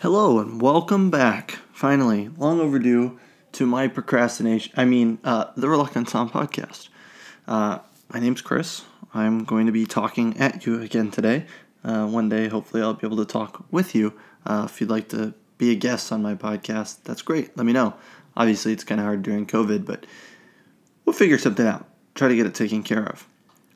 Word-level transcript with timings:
Hello 0.00 0.38
and 0.38 0.62
welcome 0.62 1.10
back, 1.10 1.58
finally, 1.74 2.30
long 2.38 2.58
overdue, 2.58 3.20
to 3.52 3.66
my 3.66 3.86
procrastination. 3.86 4.72
I 4.74 4.86
mean, 4.86 5.18
uh, 5.24 5.50
the 5.58 5.68
Reluctant 5.68 6.08
Tom 6.08 6.30
podcast. 6.30 6.88
Uh, 7.46 7.80
my 8.10 8.18
name's 8.18 8.40
Chris. 8.40 8.80
I'm 9.12 9.44
going 9.44 9.66
to 9.66 9.72
be 9.72 9.84
talking 9.84 10.38
at 10.38 10.64
you 10.64 10.80
again 10.80 11.10
today. 11.10 11.44
Uh, 11.84 12.06
one 12.06 12.30
day, 12.30 12.48
hopefully, 12.48 12.82
I'll 12.82 12.94
be 12.94 13.06
able 13.06 13.18
to 13.18 13.26
talk 13.26 13.66
with 13.70 13.94
you. 13.94 14.14
Uh, 14.46 14.66
if 14.70 14.80
you'd 14.80 14.88
like 14.88 15.10
to 15.10 15.34
be 15.58 15.70
a 15.70 15.74
guest 15.74 16.10
on 16.12 16.22
my 16.22 16.34
podcast, 16.34 17.02
that's 17.04 17.20
great. 17.20 17.54
Let 17.58 17.66
me 17.66 17.74
know. 17.74 17.92
Obviously, 18.38 18.72
it's 18.72 18.84
kind 18.84 19.02
of 19.02 19.04
hard 19.04 19.22
during 19.22 19.44
COVID, 19.44 19.84
but 19.84 20.06
we'll 21.04 21.12
figure 21.12 21.36
something 21.36 21.66
out. 21.66 21.86
Try 22.14 22.28
to 22.28 22.36
get 22.36 22.46
it 22.46 22.54
taken 22.54 22.82
care 22.82 23.04
of. 23.04 23.28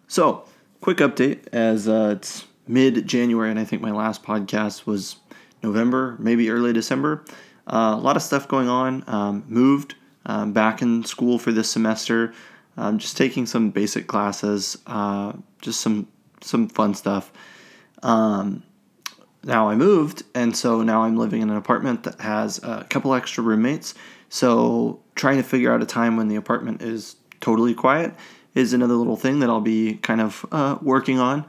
So, 0.09 0.47
quick 0.81 0.99
update 0.99 1.49
as 1.53 1.87
uh, 1.87 2.15
it's 2.17 2.47
mid 2.67 3.07
January, 3.07 3.51
and 3.51 3.61
I 3.61 3.65
think 3.65 3.83
my 3.83 3.91
last 3.91 4.23
podcast 4.23 4.87
was 4.87 5.17
November, 5.65 6.17
maybe 6.19 6.51
early 6.51 6.73
December. 6.73 7.25
Uh, 7.67 7.95
a 7.97 8.01
lot 8.01 8.17
of 8.17 8.23
stuff 8.23 8.47
going 8.47 8.69
on. 8.69 9.03
Um, 9.07 9.45
moved 9.49 9.95
um, 10.27 10.53
back 10.53 10.83
in 10.83 11.05
school 11.05 11.39
for 11.39 11.51
this 11.51 11.71
semester. 11.71 12.33
Um, 12.77 12.99
just 12.99 13.17
taking 13.17 13.47
some 13.47 13.71
basic 13.71 14.07
classes. 14.07 14.79
Uh, 14.87 15.33
just 15.61 15.81
some 15.81 16.07
some 16.41 16.69
fun 16.69 16.95
stuff. 16.95 17.33
Um, 18.03 18.63
now 19.43 19.69
I 19.69 19.75
moved, 19.75 20.23
and 20.35 20.55
so 20.57 20.83
now 20.83 21.03
I'm 21.03 21.17
living 21.17 21.41
in 21.43 21.51
an 21.51 21.57
apartment 21.57 22.05
that 22.05 22.21
has 22.21 22.63
a 22.63 22.87
couple 22.89 23.15
extra 23.15 23.43
roommates. 23.43 23.95
So 24.29 25.01
trying 25.15 25.37
to 25.39 25.43
figure 25.43 25.73
out 25.73 25.83
a 25.83 25.87
time 25.87 26.17
when 26.17 26.29
the 26.29 26.37
apartment 26.37 26.83
is 26.83 27.17
totally 27.41 27.75
quiet 27.75 28.15
is 28.55 28.73
another 28.73 28.95
little 28.95 29.17
thing 29.17 29.41
that 29.41 29.51
I'll 29.51 29.61
be 29.61 29.95
kind 29.95 30.21
of 30.21 30.47
uh, 30.53 30.79
working 30.83 31.19
on. 31.19 31.45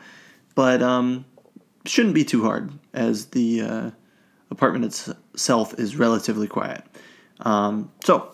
But 0.55 0.81
um, 0.81 1.25
shouldn't 1.85 2.15
be 2.15 2.23
too 2.23 2.43
hard 2.43 2.71
as 2.93 3.27
the 3.27 3.61
uh, 3.61 3.91
apartment 4.55 4.85
itself 4.85 5.77
is 5.77 5.97
relatively 5.97 6.47
quiet. 6.47 6.83
Um, 7.41 7.91
so, 8.03 8.31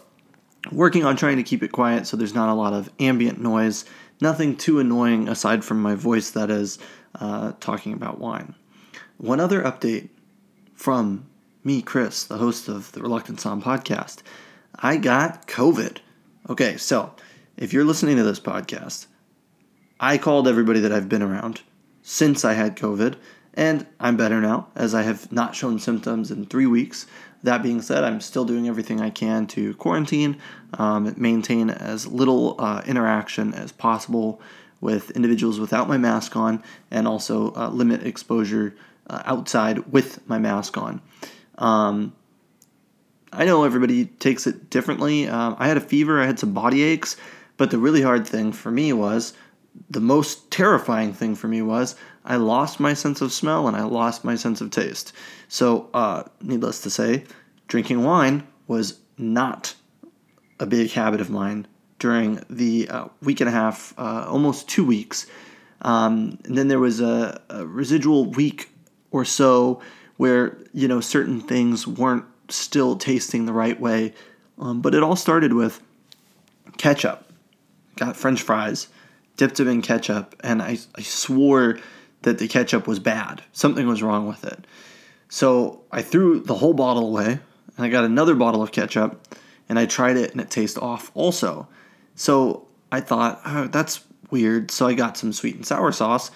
working 0.72 1.04
on 1.04 1.16
trying 1.16 1.38
to 1.38 1.44
keep 1.44 1.64
it 1.64 1.72
quiet 1.72 2.06
so 2.06 2.16
there's 2.16 2.36
not 2.36 2.50
a 2.50 2.54
lot 2.54 2.74
of 2.74 2.92
ambient 3.00 3.42
noise, 3.42 3.86
nothing 4.22 4.56
too 4.56 4.80
annoying 4.80 5.28
aside 5.28 5.66
from 5.66 5.82
my 5.82 5.96
voice 5.96 6.30
that 6.32 6.52
is 6.52 6.78
uh, 7.20 7.54
talking 7.60 7.94
about 7.94 8.20
wine. 8.20 8.54
One 9.18 9.40
other 9.40 9.64
update 9.64 10.10
from 10.76 11.26
me, 11.64 11.82
Chris, 11.82 12.24
the 12.24 12.38
host 12.38 12.68
of 12.68 12.92
the 12.92 13.02
Reluctant 13.02 13.40
Sound 13.40 13.64
podcast. 13.64 14.22
I 14.76 14.98
got 14.98 15.48
COVID. 15.48 15.98
Okay, 16.50 16.78
so 16.78 17.14
if 17.58 17.74
you're 17.74 17.84
listening 17.84 18.18
to 18.18 18.24
this 18.24 18.40
podcast, 18.40 19.08
I 20.00 20.18
called 20.18 20.48
everybody 20.48 20.80
that 20.82 20.92
I've 20.92 21.10
been 21.10 21.22
around 21.22 21.62
since 22.04 22.46
I 22.46 22.54
had 22.54 22.78
COVID 22.78 23.16
and 23.54 23.86
I'm 24.00 24.18
better 24.18 24.40
now, 24.40 24.68
as 24.76 24.94
I 24.94 25.04
have 25.04 25.32
not 25.32 25.56
shown 25.56 25.80
symptoms 25.80 26.32
in 26.32 26.46
three 26.46 26.66
weeks. 26.66 27.06
That 27.44 27.64
being 27.64 27.82
said, 27.82 28.04
I'm 28.04 28.22
still 28.22 28.46
doing 28.46 28.68
everything 28.68 29.02
I 29.02 29.10
can 29.10 29.48
to 29.48 29.74
quarantine, 29.76 30.38
um, 30.76 31.14
maintain 31.18 31.70
as 31.70 32.08
little 32.08 32.56
uh, 32.60 32.82
interaction 32.86 33.54
as 33.54 33.72
possible 33.72 34.42
with 34.80 35.12
individuals 35.12 35.60
without 35.60 35.88
my 35.88 35.98
mask 35.98 36.36
on, 36.36 36.64
and 36.90 37.08
also 37.08 37.54
uh, 37.56 37.70
limit 37.70 38.06
exposure 38.06 38.76
uh, 39.08 39.22
outside 39.26 39.92
with 39.92 40.28
my 40.28 40.38
mask 40.38 40.78
on. 40.78 41.02
Um, 41.58 42.14
I 43.34 43.46
know 43.46 43.64
everybody 43.64 44.06
takes 44.06 44.46
it 44.48 44.70
differently. 44.70 45.28
Um, 45.28 45.56
I 45.58 45.68
had 45.68 45.78
a 45.78 45.82
fever, 45.82 46.22
I 46.22 46.26
had 46.26 46.40
some 46.40 46.54
body 46.54 46.84
aches, 46.84 47.18
but 47.58 47.72
the 47.72 47.78
really 47.78 48.02
hard 48.02 48.28
thing 48.28 48.52
for 48.52 48.72
me 48.72 48.94
was 48.94 49.34
the 49.90 50.02
most 50.02 50.52
terrifying 50.52 51.14
thing 51.14 51.36
for 51.36 51.48
me 51.48 51.62
was 51.62 51.96
I 52.24 52.36
lost 52.36 52.80
my 52.80 52.94
sense 52.94 53.22
of 53.22 53.32
smell 53.32 53.68
and 53.68 53.76
I 53.76 53.84
lost 53.84 54.24
my 54.24 54.36
sense 54.36 54.62
of 54.62 54.72
taste. 54.72 55.14
So, 55.48 55.90
uh, 55.94 56.24
needless 56.42 56.82
to 56.82 56.90
say, 56.90 57.26
drinking 57.68 58.04
wine 58.04 58.48
was 58.68 59.00
not 59.18 59.76
a 60.60 60.66
big 60.66 60.92
habit 60.92 61.22
of 61.22 61.30
mine 61.30 61.68
during 62.00 62.44
the 62.50 62.88
uh, 62.90 63.08
week 63.22 63.42
and 63.42 63.50
a 63.50 63.52
half, 63.52 63.94
uh, 63.98 64.26
almost 64.28 64.70
two 64.70 64.86
weeks. 64.86 65.28
Um, 65.82 66.38
and 66.46 66.58
then 66.58 66.68
there 66.68 66.80
was 66.80 67.02
a, 67.02 67.42
a, 67.50 67.66
residual 67.66 68.26
week 68.26 68.70
or 69.10 69.26
so 69.26 69.82
where 70.18 70.58
you 70.74 70.88
know 70.88 71.00
certain 71.00 71.42
things 71.42 71.88
weren't 71.88 72.26
still 72.50 72.96
tasting 72.96 73.46
the 73.48 73.54
right 73.54 73.80
way. 73.80 74.14
Um, 74.60 74.82
but 74.82 74.94
it 74.94 75.02
all 75.02 75.16
started 75.16 75.54
with 75.54 75.82
ketchup. 76.78 77.26
Got 77.96 78.16
French 78.16 78.44
fries 78.44 78.88
dipped 79.38 79.58
them 79.58 79.68
in 79.68 79.82
ketchup, 79.82 80.36
and 80.44 80.62
I, 80.62 80.78
I 80.96 81.02
swore 81.02 81.80
that 82.24 82.38
the 82.38 82.48
ketchup 82.48 82.88
was 82.88 83.00
bad. 83.00 83.44
Something 83.52 83.88
was 83.88 84.04
wrong 84.04 84.28
with 84.28 84.46
it. 84.46 84.66
So 85.30 85.84
I 85.92 86.02
threw 86.02 86.40
the 86.40 86.56
whole 86.56 86.74
bottle 86.74 87.08
away, 87.08 87.40
and 87.78 87.86
I 87.86 87.90
got 87.90 88.04
another 88.04 88.36
bottle 88.36 88.62
of 88.62 88.72
ketchup, 88.72 89.36
and 89.70 89.80
I 89.80 89.86
tried 89.86 90.18
it, 90.18 90.32
and 90.32 90.42
it 90.42 90.52
tastes 90.52 90.78
off 90.78 91.12
also. 91.14 91.68
So 92.16 92.68
I 92.92 93.00
thought, 93.00 93.42
oh, 93.46 93.68
that's 93.68 94.04
weird. 94.30 94.72
So 94.72 94.88
I 94.88 94.94
got 94.94 95.18
some 95.18 95.34
sweet 95.34 95.56
and 95.56 95.66
sour 95.66 95.92
sauce. 95.92 96.32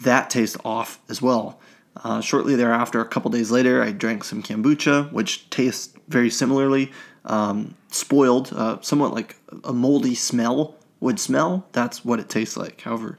That 0.00 0.30
tastes 0.30 0.56
off 0.64 1.00
as 1.08 1.22
well. 1.22 1.60
Uh, 2.02 2.20
shortly 2.20 2.56
thereafter, 2.56 3.00
a 3.00 3.08
couple 3.08 3.30
days 3.30 3.50
later, 3.50 3.82
I 3.82 3.92
drank 3.92 4.24
some 4.24 4.42
kombucha, 4.42 5.12
which 5.12 5.48
tastes 5.50 5.94
very 6.08 6.30
similarly. 6.30 6.90
Um, 7.24 7.76
spoiled, 7.90 8.52
uh, 8.52 8.80
somewhat 8.80 9.14
like 9.14 9.36
a 9.62 9.72
moldy 9.72 10.14
smell 10.14 10.74
would 10.98 11.20
smell, 11.20 11.66
that's 11.72 12.04
what 12.04 12.18
it 12.18 12.28
tastes 12.28 12.56
like. 12.56 12.80
However 12.80 13.18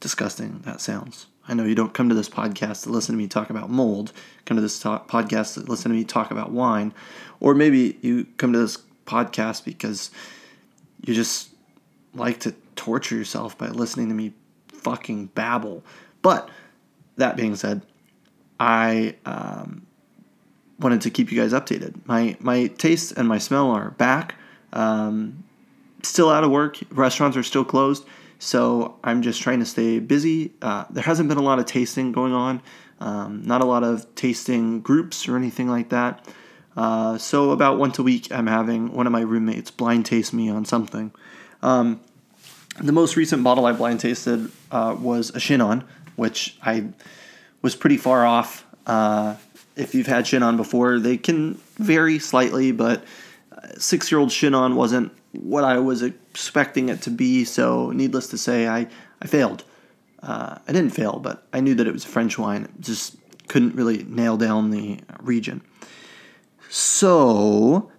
disgusting 0.00 0.60
that 0.64 0.80
sounds. 0.80 1.26
I 1.48 1.54
know 1.54 1.64
you 1.64 1.74
don't 1.74 1.94
come 1.94 2.10
to 2.10 2.14
this 2.14 2.28
podcast 2.28 2.82
to 2.84 2.90
listen 2.90 3.14
to 3.14 3.18
me 3.18 3.26
talk 3.26 3.48
about 3.50 3.70
mold, 3.70 4.12
come 4.44 4.56
to 4.56 4.60
this 4.60 4.78
talk, 4.78 5.08
podcast 5.08 5.54
to 5.54 5.60
listen 5.60 5.90
to 5.90 5.96
me 5.96 6.04
talk 6.04 6.30
about 6.30 6.52
wine, 6.52 6.92
or 7.40 7.54
maybe 7.54 7.98
you 8.02 8.26
come 8.36 8.52
to 8.52 8.58
this 8.58 8.78
podcast 9.06 9.64
because 9.64 10.10
you 11.04 11.14
just 11.14 11.48
like 12.14 12.40
to 12.40 12.54
torture 12.76 13.16
yourself 13.16 13.56
by 13.56 13.68
listening 13.68 14.08
to 14.08 14.14
me 14.14 14.34
fucking 14.68 15.26
babble. 15.26 15.82
But 16.20 16.50
that 17.16 17.36
being 17.36 17.56
said, 17.56 17.82
I 18.60 19.16
um, 19.24 19.86
wanted 20.78 21.00
to 21.02 21.10
keep 21.10 21.32
you 21.32 21.40
guys 21.40 21.52
updated. 21.52 21.94
My 22.06 22.36
my 22.40 22.66
taste 22.66 23.12
and 23.12 23.26
my 23.26 23.38
smell 23.38 23.70
are 23.70 23.92
back. 23.92 24.34
Um, 24.72 25.44
still 26.02 26.28
out 26.28 26.44
of 26.44 26.50
work. 26.50 26.78
Restaurants 26.90 27.36
are 27.36 27.42
still 27.42 27.64
closed. 27.64 28.04
So 28.38 28.98
I'm 29.02 29.22
just 29.22 29.42
trying 29.42 29.58
to 29.60 29.66
stay 29.66 29.98
busy. 29.98 30.52
Uh, 30.62 30.84
there 30.90 31.02
hasn't 31.02 31.28
been 31.28 31.38
a 31.38 31.42
lot 31.42 31.58
of 31.58 31.66
tasting 31.66 32.12
going 32.12 32.32
on, 32.32 32.62
um, 33.00 33.42
not 33.44 33.60
a 33.60 33.64
lot 33.64 33.82
of 33.82 34.14
tasting 34.14 34.80
groups 34.80 35.28
or 35.28 35.36
anything 35.36 35.68
like 35.68 35.88
that. 35.90 36.24
Uh, 36.76 37.18
so 37.18 37.50
about 37.50 37.78
once 37.78 37.98
a 37.98 38.02
week, 38.02 38.30
I'm 38.30 38.46
having 38.46 38.92
one 38.92 39.06
of 39.06 39.12
my 39.12 39.22
roommates 39.22 39.70
blind 39.70 40.06
taste 40.06 40.32
me 40.32 40.48
on 40.48 40.64
something. 40.64 41.12
Um, 41.62 42.00
the 42.80 42.92
most 42.92 43.16
recent 43.16 43.42
bottle 43.42 43.66
I 43.66 43.72
blind 43.72 43.98
tasted 43.98 44.50
uh, 44.70 44.96
was 44.98 45.30
a 45.30 45.40
Chinon, 45.40 45.82
which 46.14 46.56
I 46.62 46.86
was 47.62 47.74
pretty 47.74 47.96
far 47.96 48.24
off. 48.24 48.64
Uh, 48.86 49.34
if 49.74 49.94
you've 49.94 50.06
had 50.06 50.24
Chinon 50.26 50.56
before, 50.56 51.00
they 51.00 51.16
can 51.16 51.54
vary 51.76 52.20
slightly, 52.20 52.70
but 52.70 53.04
uh, 53.50 53.68
six 53.78 54.12
year 54.12 54.20
old 54.20 54.30
Chinon 54.30 54.76
wasn't 54.76 55.12
what 55.32 55.64
I 55.64 55.78
was 55.78 56.02
expecting 56.02 56.88
it 56.88 57.02
to 57.02 57.10
be. 57.10 57.44
So, 57.44 57.90
needless 57.90 58.28
to 58.28 58.38
say, 58.38 58.68
I, 58.68 58.88
I 59.20 59.26
failed. 59.26 59.64
Uh, 60.22 60.58
I 60.66 60.72
didn't 60.72 60.90
fail, 60.90 61.18
but 61.18 61.46
I 61.52 61.60
knew 61.60 61.74
that 61.76 61.86
it 61.86 61.92
was 61.92 62.04
French 62.04 62.38
wine. 62.38 62.68
Just 62.80 63.16
couldn't 63.48 63.74
really 63.74 64.04
nail 64.04 64.36
down 64.36 64.70
the 64.70 65.00
region. 65.20 65.62
So, 66.70 67.90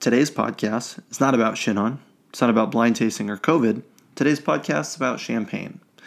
today's 0.00 0.30
podcast 0.30 1.00
is 1.10 1.20
not 1.20 1.34
about 1.34 1.56
Chinon. 1.56 2.00
It's 2.30 2.40
not 2.40 2.50
about 2.50 2.70
blind 2.70 2.96
tasting 2.96 3.30
or 3.30 3.36
COVID. 3.36 3.82
Today's 4.14 4.40
podcast 4.40 4.88
is 4.88 4.96
about 4.96 5.20
champagne. 5.20 5.80
I 5.98 6.02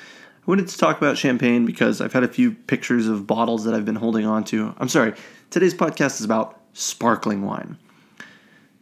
wanted 0.45 0.67
to 0.67 0.77
talk 0.77 0.97
about 0.97 1.17
champagne 1.17 1.65
because 1.65 2.01
I've 2.01 2.13
had 2.13 2.23
a 2.23 2.27
few 2.27 2.51
pictures 2.51 3.07
of 3.07 3.27
bottles 3.27 3.65
that 3.65 3.73
I've 3.73 3.85
been 3.85 3.95
holding 3.95 4.25
on 4.25 4.43
to. 4.45 4.73
I'm 4.77 4.89
sorry, 4.89 5.13
today's 5.49 5.73
podcast 5.73 6.19
is 6.19 6.25
about 6.25 6.59
sparkling 6.73 7.45
wine. 7.45 7.77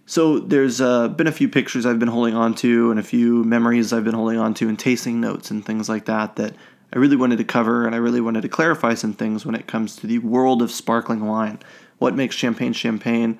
So 0.10 0.40
there's 0.40 0.80
uh, 0.80 1.10
been 1.10 1.28
a 1.28 1.34
few 1.34 1.50
pictures 1.50 1.86
I've 1.86 2.00
been 2.00 2.08
holding 2.08 2.34
on 2.34 2.56
to 2.56 2.92
and 2.92 3.00
a 3.00 3.04
few 3.04 3.44
memories 3.44 3.92
I've 3.92 4.06
been 4.06 4.14
holding 4.14 4.40
on 4.40 4.54
to 4.56 4.70
and 4.70 4.80
tasting 4.80 5.20
notes 5.20 5.52
and 5.52 5.64
things 5.64 5.90
like 5.90 6.06
that 6.06 6.38
that 6.38 6.56
I 6.94 6.98
really 6.98 7.18
wanted 7.18 7.40
to 7.40 7.44
cover 7.44 7.86
and 7.86 7.94
I 7.94 7.98
really 7.98 8.22
wanted 8.22 8.42
to 8.44 8.48
clarify 8.48 8.94
some 8.94 9.12
things 9.12 9.46
when 9.46 9.54
it 9.54 9.68
comes 9.68 9.98
to 9.98 10.08
the 10.08 10.20
world 10.20 10.62
of 10.62 10.72
sparkling 10.72 11.26
wine. 11.26 11.60
What 11.98 12.16
makes 12.16 12.38
champagne 12.38 12.72
champagne? 12.72 13.38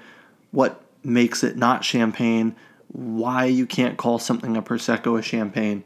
What 0.52 0.82
makes 1.06 1.42
it 1.42 1.56
not 1.56 1.86
champagne? 1.86 2.54
Why 2.90 3.46
you 3.46 3.66
can't 3.66 3.96
call 3.96 4.20
something 4.20 4.58
a 4.58 4.62
prosecco 4.62 5.18
a 5.18 5.22
champagne? 5.22 5.86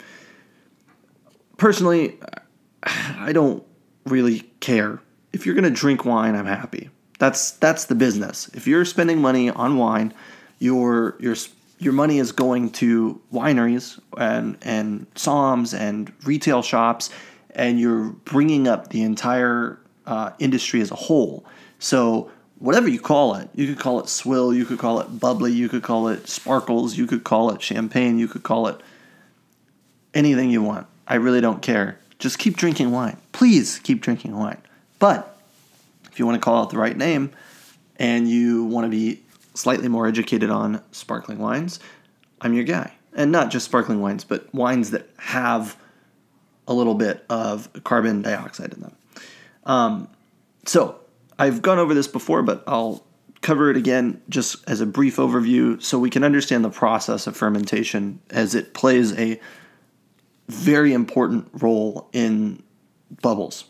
Personally, 1.57 2.19
I 2.83 3.33
don't 3.33 3.63
really 4.07 4.39
care. 4.61 4.99
If 5.31 5.45
you're 5.45 5.53
going 5.53 5.63
to 5.63 5.69
drink 5.69 6.05
wine, 6.05 6.33
I'm 6.33 6.47
happy. 6.47 6.89
That's 7.19 7.51
that's 7.51 7.85
the 7.85 7.93
business. 7.93 8.49
If 8.55 8.65
you're 8.65 8.83
spending 8.83 9.21
money 9.21 9.51
on 9.51 9.77
wine, 9.77 10.11
your 10.61 11.15
your 11.19 11.35
your 11.79 11.93
money 11.93 12.19
is 12.19 12.31
going 12.31 12.69
to 12.69 13.19
wineries 13.33 13.99
and 14.17 14.57
and 14.61 15.11
somms 15.15 15.77
and 15.77 16.13
retail 16.23 16.61
shops, 16.61 17.09
and 17.55 17.79
you're 17.79 18.09
bringing 18.09 18.67
up 18.67 18.89
the 18.89 19.01
entire 19.01 19.79
uh, 20.05 20.31
industry 20.39 20.81
as 20.81 20.91
a 20.91 20.95
whole. 20.95 21.43
So 21.79 22.29
whatever 22.61 22.87
you 22.87 22.99
call 22.99 23.35
it. 23.35 23.49
You 23.55 23.65
could 23.67 23.79
call 23.79 23.99
it 23.99 24.07
swill, 24.07 24.53
you 24.53 24.65
could 24.65 24.77
call 24.77 24.99
it 24.99 25.19
bubbly, 25.19 25.51
you 25.51 25.67
could 25.67 25.81
call 25.81 26.07
it 26.09 26.29
sparkles, 26.29 26.95
you 26.95 27.07
could 27.07 27.23
call 27.23 27.49
it 27.51 27.61
champagne, 27.61 28.19
you 28.19 28.27
could 28.27 28.43
call 28.43 28.67
it 28.67 28.79
anything 30.13 30.51
you 30.51 30.61
want. 30.61 30.85
I 31.07 31.15
really 31.15 31.41
don't 31.41 31.63
care. 31.63 31.97
Just 32.19 32.37
keep 32.37 32.55
drinking 32.55 32.91
wine. 32.91 33.17
Please 33.31 33.79
keep 33.79 34.01
drinking 34.01 34.37
wine. 34.37 34.61
But 34.99 35.35
if 36.11 36.19
you 36.19 36.27
want 36.27 36.39
to 36.39 36.45
call 36.45 36.63
it 36.63 36.69
the 36.69 36.77
right 36.77 36.95
name 36.95 37.31
and 37.97 38.29
you 38.29 38.65
want 38.65 38.85
to 38.85 38.89
be 38.89 39.23
slightly 39.53 39.87
more 39.87 40.07
educated 40.07 40.49
on 40.49 40.83
sparkling 40.91 41.39
wines, 41.39 41.79
I'm 42.39 42.53
your 42.53 42.63
guy. 42.63 42.93
And 43.13 43.31
not 43.31 43.51
just 43.51 43.65
sparkling 43.65 44.01
wines, 44.01 44.23
but 44.23 44.53
wines 44.53 44.91
that 44.91 45.09
have 45.17 45.77
a 46.67 46.73
little 46.73 46.95
bit 46.95 47.25
of 47.29 47.69
carbon 47.83 48.21
dioxide 48.21 48.73
in 48.73 48.81
them. 48.81 48.95
Um, 49.65 50.07
so 50.65 50.99
I've 51.37 51.61
gone 51.61 51.79
over 51.79 51.93
this 51.93 52.07
before, 52.07 52.41
but 52.41 52.63
I'll 52.67 53.03
cover 53.41 53.69
it 53.69 53.77
again 53.77 54.21
just 54.29 54.57
as 54.69 54.81
a 54.81 54.85
brief 54.85 55.17
overview 55.17 55.81
so 55.81 55.99
we 55.99 56.09
can 56.09 56.23
understand 56.23 56.63
the 56.63 56.69
process 56.69 57.27
of 57.27 57.35
fermentation 57.35 58.21
as 58.29 58.55
it 58.55 58.73
plays 58.73 59.17
a 59.17 59.39
very 60.47 60.93
important 60.93 61.47
role 61.53 62.07
in 62.13 62.61
bubbles, 63.21 63.65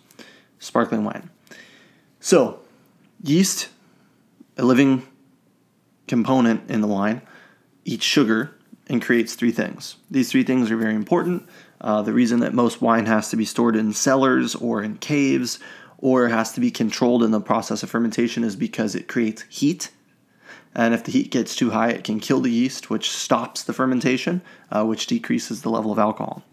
sparkling 0.59 1.05
wine. 1.05 1.29
So, 2.19 2.59
yeast, 3.23 3.69
a 4.57 4.63
living 4.63 5.07
component 6.11 6.69
in 6.69 6.81
the 6.81 6.87
wine, 6.87 7.21
eats 7.85 8.03
sugar 8.03 8.53
and 8.87 9.01
creates 9.01 9.33
three 9.33 9.53
things. 9.53 9.95
These 10.11 10.29
three 10.29 10.43
things 10.43 10.69
are 10.69 10.75
very 10.75 10.93
important. 10.93 11.47
Uh, 11.79 12.01
the 12.01 12.11
reason 12.11 12.41
that 12.41 12.53
most 12.53 12.81
wine 12.81 13.05
has 13.05 13.29
to 13.29 13.37
be 13.37 13.45
stored 13.45 13.77
in 13.77 13.93
cellars 13.93 14.53
or 14.53 14.83
in 14.83 14.97
caves 14.97 15.57
or 15.97 16.27
has 16.27 16.51
to 16.51 16.59
be 16.59 16.69
controlled 16.69 17.23
in 17.23 17.31
the 17.31 17.39
process 17.39 17.81
of 17.81 17.89
fermentation 17.89 18.43
is 18.43 18.57
because 18.57 18.93
it 18.93 19.07
creates 19.07 19.45
heat. 19.47 19.89
And 20.75 20.93
if 20.93 21.05
the 21.05 21.13
heat 21.13 21.31
gets 21.31 21.55
too 21.55 21.69
high, 21.69 21.91
it 21.91 22.03
can 22.03 22.19
kill 22.19 22.41
the 22.41 22.51
yeast, 22.51 22.89
which 22.89 23.09
stops 23.09 23.63
the 23.63 23.71
fermentation, 23.71 24.41
uh, 24.69 24.83
which 24.83 25.07
decreases 25.07 25.61
the 25.61 25.69
level 25.69 25.93
of 25.93 25.99
alcohol. 25.99 26.43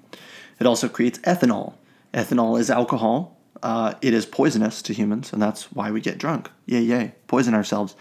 It 0.61 0.69
also 0.69 0.89
creates 0.89 1.19
ethanol. 1.21 1.75
Ethanol 2.15 2.61
is 2.61 2.71
alcohol. 2.71 3.37
Uh, 3.61 3.95
it 4.03 4.15
is 4.15 4.25
poisonous 4.25 4.83
to 4.83 4.93
humans, 4.93 5.33
and 5.33 5.43
that's 5.43 5.73
why 5.73 5.91
we 5.91 6.01
get 6.01 6.19
drunk. 6.19 6.49
Yay, 6.67 6.83
yay, 6.83 7.15
poison 7.27 7.55
ourselves. 7.55 7.97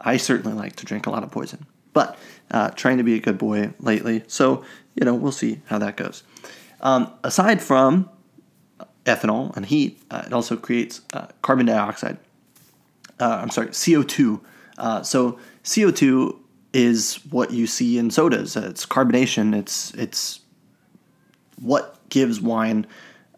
I 0.00 0.16
certainly 0.16 0.56
like 0.56 0.76
to 0.76 0.86
drink 0.86 1.06
a 1.06 1.10
lot 1.10 1.22
of 1.22 1.30
poison, 1.30 1.66
but 1.92 2.18
uh, 2.50 2.70
trying 2.70 2.98
to 2.98 3.04
be 3.04 3.14
a 3.14 3.20
good 3.20 3.38
boy 3.38 3.72
lately. 3.80 4.22
So, 4.26 4.64
you 4.94 5.04
know, 5.04 5.14
we'll 5.14 5.32
see 5.32 5.60
how 5.66 5.78
that 5.78 5.96
goes. 5.96 6.22
Um, 6.80 7.12
aside 7.24 7.62
from 7.62 8.10
ethanol 9.04 9.56
and 9.56 9.66
heat, 9.66 10.00
uh, 10.10 10.24
it 10.26 10.32
also 10.32 10.56
creates 10.56 11.00
uh, 11.12 11.26
carbon 11.42 11.66
dioxide. 11.66 12.18
Uh, 13.18 13.38
I'm 13.42 13.50
sorry, 13.50 13.68
CO2. 13.68 14.40
Uh, 14.78 15.02
so, 15.02 15.38
CO2 15.64 16.36
is 16.72 17.14
what 17.30 17.52
you 17.52 17.66
see 17.66 17.96
in 17.96 18.10
sodas. 18.10 18.54
It's 18.54 18.84
carbonation. 18.84 19.56
It's 19.56 19.94
it's 19.94 20.40
what 21.58 21.96
gives 22.10 22.40
wine 22.40 22.86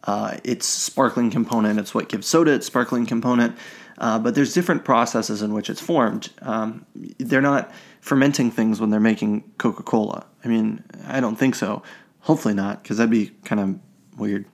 uh, 0.05 0.39
its 0.43 0.67
sparkling 0.67 1.31
component. 1.31 1.79
It's 1.79 1.95
what 1.95 2.09
gives 2.09 2.27
soda 2.27 2.53
its 2.53 2.67
sparkling 2.67 3.07
component. 3.07 3.57
Uh, 3.99 4.19
but 4.19 4.35
there's 4.35 4.55
different 4.55 4.85
processes 4.85 5.43
in 5.43 5.53
which 5.53 5.69
it's 5.69 5.81
formed. 5.81 6.31
Um, 6.43 6.87
they're 7.19 7.43
not 7.43 7.71
fermenting 8.01 8.51
things 8.51 8.81
when 8.81 8.91
they're 8.91 9.01
making 9.01 9.45
Coca 9.59 9.83
Cola. 9.83 10.25
I 10.45 10.49
mean, 10.49 10.85
I 11.07 11.21
don't 11.21 11.37
think 11.37 11.55
so. 11.55 11.83
Hopefully 12.21 12.55
not, 12.55 12.83
because 12.83 12.99
that'd 12.99 13.11
be 13.11 13.33
kind 13.45 13.61
of 13.61 14.19
weird. 14.19 14.45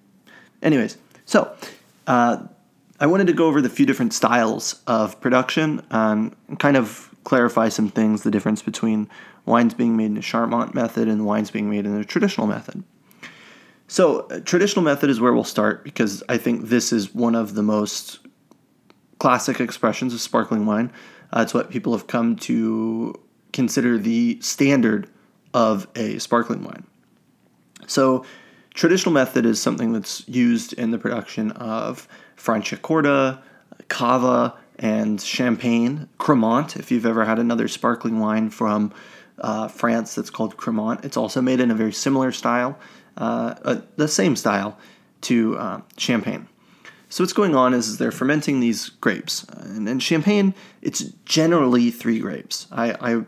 Anyways, 0.62 0.96
so 1.26 1.54
uh, 2.06 2.38
I 3.00 3.06
wanted 3.06 3.26
to 3.26 3.32
go 3.32 3.46
over 3.46 3.60
the 3.60 3.68
few 3.68 3.84
different 3.84 4.14
styles 4.14 4.82
of 4.86 5.20
production 5.20 5.84
and 5.90 6.34
kind 6.58 6.76
of 6.76 7.14
clarify 7.24 7.68
some 7.68 7.90
things 7.90 8.22
the 8.22 8.30
difference 8.30 8.62
between 8.62 9.08
wines 9.46 9.74
being 9.74 9.96
made 9.96 10.06
in 10.06 10.16
a 10.16 10.20
Charmat 10.20 10.74
method 10.74 11.08
and 11.08 11.26
wines 11.26 11.50
being 11.50 11.68
made 11.68 11.84
in 11.84 11.94
a 11.94 12.04
traditional 12.04 12.46
method. 12.46 12.82
So, 13.88 14.22
traditional 14.44 14.82
method 14.82 15.10
is 15.10 15.20
where 15.20 15.34
we'll 15.34 15.44
start 15.44 15.84
because 15.84 16.22
I 16.28 16.38
think 16.38 16.68
this 16.68 16.92
is 16.92 17.14
one 17.14 17.34
of 17.34 17.54
the 17.54 17.62
most 17.62 18.23
classic 19.24 19.58
expressions 19.58 20.12
of 20.12 20.20
sparkling 20.20 20.66
wine. 20.66 20.92
Uh, 21.32 21.40
it's 21.40 21.54
what 21.54 21.70
people 21.70 21.92
have 21.92 22.06
come 22.06 22.36
to 22.36 23.18
consider 23.54 23.96
the 23.96 24.38
standard 24.42 25.08
of 25.54 25.88
a 25.96 26.18
sparkling 26.18 26.62
wine. 26.62 26.84
So, 27.86 28.26
traditional 28.74 29.14
method 29.14 29.46
is 29.46 29.62
something 29.62 29.94
that's 29.94 30.28
used 30.28 30.74
in 30.74 30.90
the 30.90 30.98
production 30.98 31.52
of 31.52 32.06
Franciacorta, 32.36 33.40
Cava, 33.88 34.58
and 34.78 35.18
Champagne, 35.18 36.06
Cremant. 36.18 36.76
If 36.76 36.90
you've 36.90 37.06
ever 37.06 37.24
had 37.24 37.38
another 37.38 37.66
sparkling 37.66 38.20
wine 38.20 38.50
from 38.50 38.92
uh, 39.38 39.68
France 39.68 40.14
that's 40.14 40.28
called 40.28 40.58
Cremant, 40.58 41.02
it's 41.02 41.16
also 41.16 41.40
made 41.40 41.60
in 41.60 41.70
a 41.70 41.74
very 41.74 41.94
similar 41.94 42.30
style 42.30 42.78
uh, 43.16 43.54
uh, 43.64 43.80
the 43.96 44.06
same 44.06 44.36
style 44.36 44.78
to 45.22 45.56
uh, 45.56 45.80
champagne. 45.96 46.46
So 47.14 47.22
what's 47.22 47.32
going 47.32 47.54
on 47.54 47.74
is, 47.74 47.86
is 47.86 47.98
they're 47.98 48.10
fermenting 48.10 48.58
these 48.58 48.88
grapes, 48.88 49.44
and, 49.44 49.88
and 49.88 50.02
champagne 50.02 50.52
it's 50.82 50.98
generally 51.24 51.92
three 51.92 52.18
grapes. 52.18 52.66
I, 52.72 52.96
I, 53.00 53.22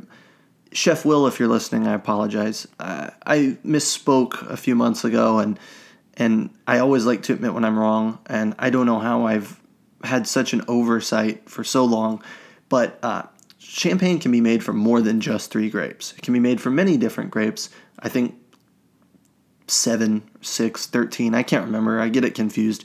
Chef 0.72 1.04
Will, 1.04 1.28
if 1.28 1.38
you're 1.38 1.46
listening, 1.46 1.86
I 1.86 1.92
apologize. 1.92 2.66
Uh, 2.80 3.10
I 3.24 3.56
misspoke 3.64 4.42
a 4.50 4.56
few 4.56 4.74
months 4.74 5.04
ago, 5.04 5.38
and 5.38 5.56
and 6.16 6.50
I 6.66 6.80
always 6.80 7.06
like 7.06 7.22
to 7.24 7.32
admit 7.32 7.54
when 7.54 7.64
I'm 7.64 7.78
wrong, 7.78 8.18
and 8.26 8.56
I 8.58 8.70
don't 8.70 8.86
know 8.86 8.98
how 8.98 9.24
I've 9.24 9.60
had 10.02 10.26
such 10.26 10.52
an 10.52 10.62
oversight 10.66 11.48
for 11.48 11.62
so 11.62 11.84
long, 11.84 12.24
but 12.68 12.98
uh, 13.04 13.22
champagne 13.60 14.18
can 14.18 14.32
be 14.32 14.40
made 14.40 14.64
from 14.64 14.78
more 14.78 15.00
than 15.00 15.20
just 15.20 15.52
three 15.52 15.70
grapes. 15.70 16.12
It 16.18 16.22
can 16.22 16.34
be 16.34 16.40
made 16.40 16.60
from 16.60 16.74
many 16.74 16.96
different 16.96 17.30
grapes. 17.30 17.70
I 18.00 18.08
think 18.08 18.34
seven, 19.68 20.28
six, 20.40 20.86
13. 20.86 21.36
I 21.36 21.44
can't 21.44 21.64
remember. 21.64 22.00
I 22.00 22.08
get 22.08 22.24
it 22.24 22.34
confused. 22.34 22.84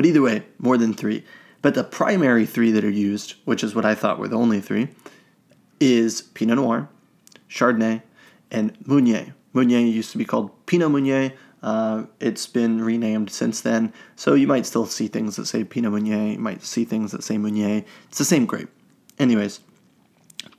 But 0.00 0.06
either 0.06 0.22
way, 0.22 0.44
more 0.58 0.78
than 0.78 0.94
three. 0.94 1.24
But 1.60 1.74
the 1.74 1.84
primary 1.84 2.46
three 2.46 2.70
that 2.70 2.84
are 2.84 2.88
used, 2.88 3.34
which 3.44 3.62
is 3.62 3.74
what 3.74 3.84
I 3.84 3.94
thought 3.94 4.18
were 4.18 4.28
the 4.28 4.38
only 4.38 4.58
three, 4.58 4.88
is 5.78 6.22
Pinot 6.22 6.56
Noir, 6.56 6.88
Chardonnay, 7.50 8.00
and 8.50 8.74
Meunier. 8.86 9.34
Meunier 9.52 9.80
used 9.80 10.10
to 10.12 10.16
be 10.16 10.24
called 10.24 10.52
Pinot 10.64 10.90
Meunier. 10.90 11.34
Uh, 11.62 12.04
it's 12.18 12.46
been 12.46 12.82
renamed 12.82 13.28
since 13.28 13.60
then, 13.60 13.92
so 14.16 14.32
you 14.32 14.46
might 14.46 14.64
still 14.64 14.86
see 14.86 15.06
things 15.06 15.36
that 15.36 15.44
say 15.44 15.64
Pinot 15.64 15.92
Meunier. 15.92 16.32
You 16.32 16.38
might 16.38 16.62
see 16.62 16.86
things 16.86 17.12
that 17.12 17.22
say 17.22 17.36
Meunier. 17.36 17.84
It's 18.08 18.16
the 18.16 18.24
same 18.24 18.46
grape. 18.46 18.70
Anyways, 19.18 19.60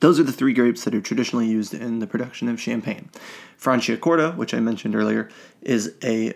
those 0.02 0.20
are 0.20 0.24
the 0.24 0.32
three 0.32 0.54
grapes 0.54 0.84
that 0.84 0.94
are 0.94 1.02
traditionally 1.02 1.48
used 1.48 1.74
in 1.74 1.98
the 1.98 2.06
production 2.06 2.48
of 2.48 2.62
champagne. 2.62 3.10
Franciacorta, 3.60 4.38
which 4.38 4.54
I 4.54 4.60
mentioned 4.60 4.96
earlier, 4.96 5.30
is 5.64 5.96
a 6.04 6.36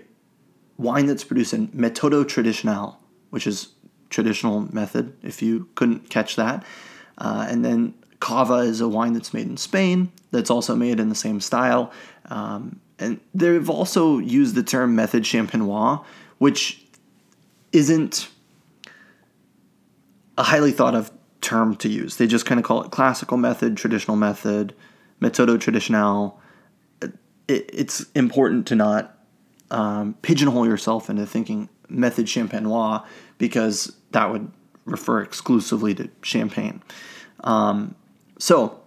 wine 0.78 1.06
that's 1.06 1.24
produced 1.24 1.54
in 1.54 1.68
Metodo 1.70 2.24
Tradicional, 2.24 2.98
which 3.30 3.48
is 3.48 3.70
traditional 4.10 4.74
method, 4.74 5.16
if 5.24 5.42
you 5.42 5.70
couldn't 5.76 6.10
catch 6.10 6.36
that. 6.36 6.64
Uh, 7.18 7.48
and 7.50 7.64
then 7.64 7.94
Cava 8.20 8.56
is 8.56 8.82
a 8.82 8.88
wine 8.88 9.14
that's 9.14 9.34
made 9.34 9.48
in 9.48 9.58
Spain, 9.58 10.12
that's 10.32 10.50
also 10.50 10.76
made 10.76 11.00
in 11.00 11.10
the 11.10 11.16
same 11.16 11.40
style. 11.40 11.92
Um, 12.30 12.80
and 13.00 13.20
they've 13.34 13.70
also 13.70 14.20
used 14.20 14.56
the 14.56 14.64
term 14.64 14.96
method 14.96 15.24
champenois, 15.24 16.04
which 16.38 16.86
isn't 17.72 18.30
a 20.38 20.44
highly 20.44 20.72
thought 20.72 20.96
of 20.96 21.12
term 21.42 21.76
to 21.78 21.90
use. 21.90 22.18
They 22.18 22.28
just 22.28 22.46
kind 22.46 22.60
of 22.60 22.66
call 22.66 22.84
it 22.84 22.92
classical 22.92 23.38
method, 23.38 23.78
traditional 23.78 24.18
method, 24.18 24.74
metodo 25.22 25.58
tradicional. 25.58 26.36
It, 27.48 27.70
it's 27.74 28.06
important 28.16 28.66
to 28.68 28.76
not 28.76 29.15
um, 29.72 30.16
pigeonhole 30.22 30.68
yourself 30.68 31.10
into 31.10 31.26
thinking 31.26 31.70
method 31.90 32.26
champenois 32.26 33.04
because 33.38 33.96
that 34.12 34.32
would 34.32 34.52
refer 34.86 35.22
exclusively 35.22 35.94
to 35.96 36.10
champagne. 36.22 36.82
Um, 37.44 37.96
so 38.38 38.80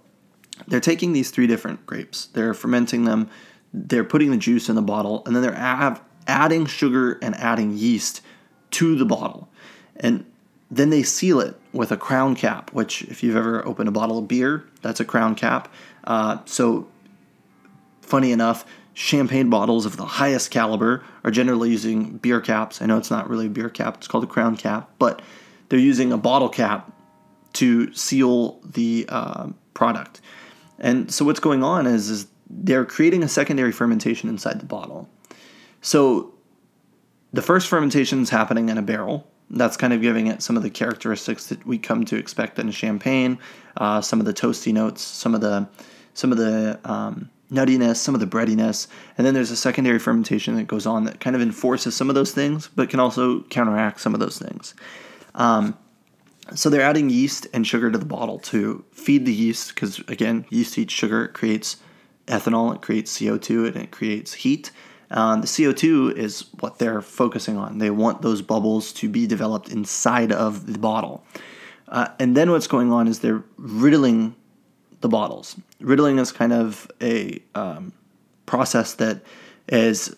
they're 0.67 0.81
taking 0.81 1.13
these 1.13 1.31
three 1.31 1.47
different 1.47 1.87
grapes, 1.87 2.27
they're 2.27 2.55
fermenting 2.55 3.05
them, 3.05 3.29
they're 3.73 4.05
putting 4.05 4.31
the 4.31 4.37
juice 4.37 4.69
in 4.69 4.75
the 4.75 4.83
bottle, 4.83 5.23
and 5.27 5.35
then 5.35 5.43
they're 5.43 5.57
av- 5.57 6.01
adding 6.27 6.67
sugar 6.67 7.19
and 7.23 7.35
adding 7.37 7.77
yeast 7.77 8.21
to 8.73 8.97
the 8.97 9.05
bottle. 9.05 9.49
And 9.97 10.25
then 10.71 10.91
they 10.91 11.03
seal 11.03 11.41
it 11.41 11.57
with 11.73 11.91
a 11.93 11.97
crown 11.97 12.35
cap, 12.35 12.73
which, 12.73 13.03
if 13.03 13.23
you've 13.23 13.37
ever 13.37 13.67
opened 13.67 13.89
a 13.89 13.93
bottle 13.93 14.19
of 14.19 14.29
beer, 14.29 14.65
that's 14.83 15.01
a 15.01 15.05
crown 15.05 15.35
cap. 15.35 15.73
Uh, 16.05 16.39
so, 16.45 16.89
funny 18.03 18.33
enough, 18.33 18.65
champagne 18.99 19.49
bottles 19.49 19.87
of 19.87 19.97
the 19.97 20.05
highest 20.05 20.51
caliber 20.51 21.05
are 21.23 21.31
generally 21.31 21.71
using 21.71 22.17
beer 22.17 22.41
caps. 22.41 22.83
I 22.83 22.87
know 22.87 22.99
it's 22.99 23.13
not 23.13 23.31
really 23.31 23.47
a 23.47 23.49
beer 23.49 23.71
cap, 23.71 23.97
it's 23.97 24.09
called 24.09 24.25
a 24.25 24.27
crown 24.27 24.57
cap, 24.57 24.91
but 24.99 25.23
they're 25.69 25.79
using 25.79 26.13
a 26.13 26.19
bottle 26.19 26.49
cap 26.49 26.91
to 27.53 27.95
seal 27.95 28.59
the 28.65 29.07
uh, 29.09 29.51
product. 29.73 30.21
And 30.81 31.13
so, 31.15 31.25
what's 31.25 31.39
going 31.39 31.63
on 31.63 31.87
is, 31.87 32.11
is 32.11 32.27
they're 32.51 32.85
creating 32.85 33.23
a 33.23 33.29
secondary 33.29 33.71
fermentation 33.71 34.29
inside 34.29 34.59
the 34.59 34.67
bottle. 34.67 35.09
So, 35.81 36.35
the 37.33 37.43
first 37.43 37.69
fermentation 37.69 38.21
is 38.23 38.31
happening 38.31 38.69
in 38.69 38.79
a 38.79 38.83
barrel 38.83 39.29
That's 39.49 39.77
kind 39.77 39.93
of 39.93 40.03
giving 40.03 40.27
it 40.27 40.43
some 40.43 40.57
of 40.57 40.65
the 40.65 40.71
characteristics 40.71 41.47
that 41.47 41.65
we 41.65 41.79
come 41.79 42.05
to 42.07 42.17
expect 42.17 42.59
in 42.59 42.69
a 42.69 42.73
champagne, 42.73 43.39
uh, 43.77 44.01
some 44.01 44.19
of 44.19 44.27
the 44.27 44.35
toasty 44.35 44.73
notes, 44.73 45.03
some 45.03 45.37
of 45.37 45.41
the 45.41 45.69
some 46.15 46.33
of 46.33 46.39
the 46.39 46.81
um, 46.85 47.31
nuttiness, 47.51 47.97
some 47.97 48.15
of 48.15 48.21
the 48.21 48.27
breadiness, 48.27 48.89
and 49.17 49.27
then 49.27 49.35
there's 49.35 49.51
a 49.51 49.57
secondary 49.57 49.99
fermentation 49.99 50.57
that 50.57 50.67
goes 50.67 50.87
on 50.87 51.05
that 51.05 51.21
kind 51.21 51.35
of 51.35 51.43
enforces 51.43 51.97
some 51.97 52.09
of 52.09 52.15
those 52.15 52.33
things, 52.33 52.69
but 52.75 52.91
can 52.91 53.01
also 53.01 53.43
counteract 53.45 54.01
some 54.01 54.15
of 54.15 54.21
those 54.21 54.39
things. 54.39 54.75
Um, 55.35 55.77
so 56.55 56.71
they're 56.71 56.83
adding 56.83 57.11
yeast 57.11 57.47
and 57.53 57.67
sugar 57.67 57.91
to 57.91 57.99
the 57.99 58.07
bottle 58.07 58.39
to 58.39 58.85
feed 58.93 59.27
the 59.27 59.33
yeast 59.33 59.75
because 59.75 59.99
again, 60.01 60.47
yeast 60.51 60.79
eats 60.79 60.93
sugar, 60.93 61.25
it 61.25 61.35
creates 61.35 61.77
ethanol, 62.27 62.75
it 62.75 62.83
creates 62.83 63.19
CO2, 63.19 63.69
and 63.69 63.77
it 63.77 63.91
creates 63.91 64.35
heat. 64.35 64.71
Um, 65.11 65.41
the 65.41 65.47
CO2 65.47 66.17
is 66.17 66.47
what 66.61 66.79
they're 66.79 67.01
focusing 67.01 67.57
on. 67.57 67.79
They 67.79 67.91
want 67.91 68.23
those 68.23 68.43
bubbles 68.43 68.93
to 68.95 69.09
be 69.09 69.27
developed 69.27 69.71
inside 69.71 70.33
of 70.33 70.71
the 70.71 70.79
bottle. 70.79 71.25
Uh, 71.89 72.09
and 72.19 72.37
then 72.37 72.51
what's 72.51 72.67
going 72.67 72.93
on 72.93 73.09
is 73.09 73.21
they're 73.21 73.43
riddling 73.57 74.37
the 75.01 75.09
bottles. 75.09 75.57
Riddling 75.81 76.19
is 76.19 76.33
kind 76.33 76.53
of 76.53 76.91
a 77.01 77.41
um, 77.55 77.93
process 78.47 78.95
that 78.95 79.23
is 79.69 80.15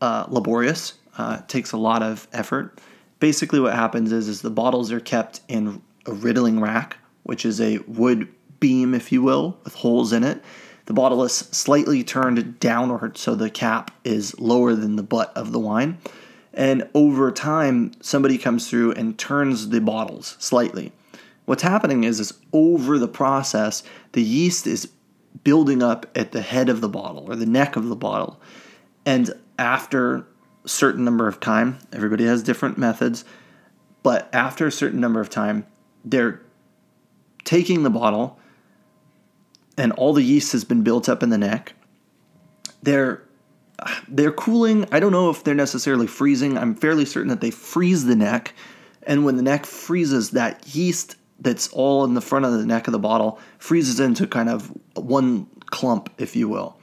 uh, 0.00 0.26
laborious, 0.28 0.94
uh, 1.18 1.40
takes 1.48 1.72
a 1.72 1.76
lot 1.76 2.02
of 2.02 2.26
effort. 2.32 2.80
Basically, 3.20 3.60
what 3.60 3.74
happens 3.74 4.12
is, 4.12 4.28
is 4.28 4.42
the 4.42 4.50
bottles 4.50 4.90
are 4.92 5.00
kept 5.00 5.40
in 5.48 5.80
a 6.06 6.12
riddling 6.12 6.60
rack, 6.60 6.98
which 7.22 7.44
is 7.44 7.60
a 7.60 7.78
wood 7.86 8.28
beam, 8.60 8.94
if 8.94 9.12
you 9.12 9.22
will, 9.22 9.58
with 9.64 9.74
holes 9.74 10.12
in 10.12 10.24
it 10.24 10.42
the 10.86 10.92
bottle 10.92 11.24
is 11.24 11.32
slightly 11.32 12.04
turned 12.04 12.60
downward 12.60 13.16
so 13.16 13.34
the 13.34 13.50
cap 13.50 13.90
is 14.04 14.38
lower 14.38 14.74
than 14.74 14.96
the 14.96 15.02
butt 15.02 15.32
of 15.36 15.52
the 15.52 15.58
wine. 15.58 15.98
And 16.52 16.88
over 16.94 17.32
time, 17.32 17.92
somebody 18.00 18.38
comes 18.38 18.68
through 18.68 18.92
and 18.92 19.18
turns 19.18 19.70
the 19.70 19.80
bottles 19.80 20.36
slightly. 20.38 20.92
What's 21.44 21.62
happening 21.62 22.04
is, 22.04 22.20
is 22.20 22.32
over 22.52 22.98
the 22.98 23.08
process, 23.08 23.82
the 24.12 24.22
yeast 24.22 24.66
is 24.66 24.88
building 25.42 25.82
up 25.82 26.06
at 26.16 26.32
the 26.32 26.40
head 26.40 26.68
of 26.68 26.80
the 26.80 26.88
bottle 26.88 27.24
or 27.28 27.36
the 27.36 27.46
neck 27.46 27.76
of 27.76 27.88
the 27.88 27.96
bottle. 27.96 28.40
And 29.04 29.30
after 29.58 30.26
a 30.64 30.68
certain 30.68 31.04
number 31.04 31.28
of 31.28 31.40
time, 31.40 31.78
everybody 31.92 32.24
has 32.24 32.42
different 32.42 32.78
methods, 32.78 33.24
but 34.02 34.28
after 34.32 34.66
a 34.66 34.72
certain 34.72 35.00
number 35.00 35.20
of 35.20 35.28
time, 35.28 35.66
they're 36.04 36.40
taking 37.44 37.82
the 37.82 37.90
bottle 37.90 38.38
and 39.76 39.92
all 39.92 40.12
the 40.12 40.22
yeast 40.22 40.52
has 40.52 40.64
been 40.64 40.82
built 40.82 41.08
up 41.08 41.22
in 41.22 41.30
the 41.30 41.38
neck. 41.38 41.74
They're 42.82 43.22
they're 44.08 44.32
cooling. 44.32 44.86
I 44.92 45.00
don't 45.00 45.12
know 45.12 45.30
if 45.30 45.42
they're 45.42 45.54
necessarily 45.54 46.06
freezing. 46.06 46.56
I'm 46.56 46.74
fairly 46.74 47.04
certain 47.04 47.28
that 47.28 47.40
they 47.40 47.50
freeze 47.50 48.04
the 48.04 48.14
neck, 48.14 48.54
and 49.02 49.24
when 49.24 49.36
the 49.36 49.42
neck 49.42 49.66
freezes, 49.66 50.30
that 50.30 50.74
yeast 50.74 51.16
that's 51.40 51.68
all 51.68 52.04
in 52.04 52.14
the 52.14 52.20
front 52.20 52.44
of 52.44 52.52
the 52.52 52.66
neck 52.66 52.86
of 52.86 52.92
the 52.92 52.98
bottle 52.98 53.38
freezes 53.58 54.00
into 54.00 54.26
kind 54.26 54.48
of 54.48 54.72
one 54.94 55.46
clump, 55.66 56.12
if 56.18 56.36
you 56.36 56.48
will. 56.48 56.78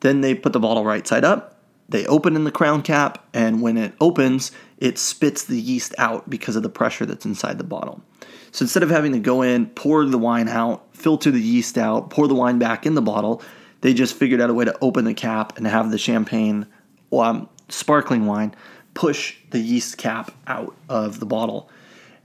Then 0.00 0.20
they 0.20 0.34
put 0.34 0.52
the 0.52 0.60
bottle 0.60 0.84
right 0.84 1.06
side 1.06 1.24
up. 1.24 1.60
They 1.88 2.06
open 2.06 2.36
in 2.36 2.44
the 2.44 2.50
crown 2.50 2.82
cap, 2.82 3.24
and 3.34 3.60
when 3.60 3.76
it 3.76 3.92
opens, 4.00 4.50
it 4.78 4.98
spits 4.98 5.44
the 5.44 5.60
yeast 5.60 5.94
out 5.98 6.28
because 6.30 6.56
of 6.56 6.62
the 6.62 6.70
pressure 6.70 7.04
that's 7.04 7.26
inside 7.26 7.58
the 7.58 7.64
bottle. 7.64 8.02
So 8.50 8.64
instead 8.64 8.82
of 8.82 8.90
having 8.90 9.12
to 9.12 9.18
go 9.18 9.42
in, 9.42 9.66
pour 9.66 10.04
the 10.04 10.18
wine 10.18 10.48
out, 10.48 10.86
filter 10.92 11.30
the 11.30 11.40
yeast 11.40 11.76
out, 11.76 12.10
pour 12.10 12.28
the 12.28 12.34
wine 12.34 12.58
back 12.58 12.86
in 12.86 12.94
the 12.94 13.02
bottle, 13.02 13.42
they 13.82 13.94
just 13.94 14.14
figured 14.14 14.40
out 14.40 14.50
a 14.50 14.54
way 14.54 14.64
to 14.64 14.76
open 14.80 15.04
the 15.04 15.14
cap 15.14 15.56
and 15.56 15.66
have 15.66 15.90
the 15.90 15.98
champagne, 15.98 16.66
um, 17.12 17.48
sparkling 17.68 18.26
wine, 18.26 18.54
push 18.94 19.36
the 19.50 19.58
yeast 19.58 19.98
cap 19.98 20.32
out 20.46 20.74
of 20.88 21.20
the 21.20 21.26
bottle. 21.26 21.68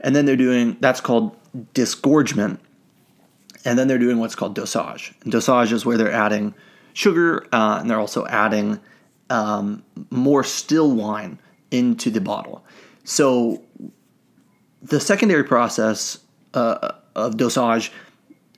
And 0.00 0.14
then 0.14 0.26
they're 0.26 0.36
doing 0.36 0.76
that's 0.80 1.00
called 1.00 1.36
disgorgement. 1.74 2.60
And 3.64 3.78
then 3.78 3.88
they're 3.88 3.98
doing 3.98 4.18
what's 4.18 4.34
called 4.34 4.54
dosage. 4.54 5.12
And 5.22 5.32
dosage 5.32 5.72
is 5.72 5.84
where 5.84 5.98
they're 5.98 6.12
adding 6.12 6.54
sugar 6.92 7.46
uh, 7.52 7.78
and 7.80 7.90
they're 7.90 7.98
also 7.98 8.26
adding 8.26 8.80
um, 9.30 9.82
more 10.10 10.42
still 10.42 10.92
wine 10.92 11.38
into 11.70 12.10
the 12.10 12.20
bottle. 12.20 12.64
So 13.04 13.62
the 14.82 15.00
secondary 15.00 15.44
process 15.44 16.18
uh, 16.54 16.92
of 17.14 17.36
dosage, 17.36 17.92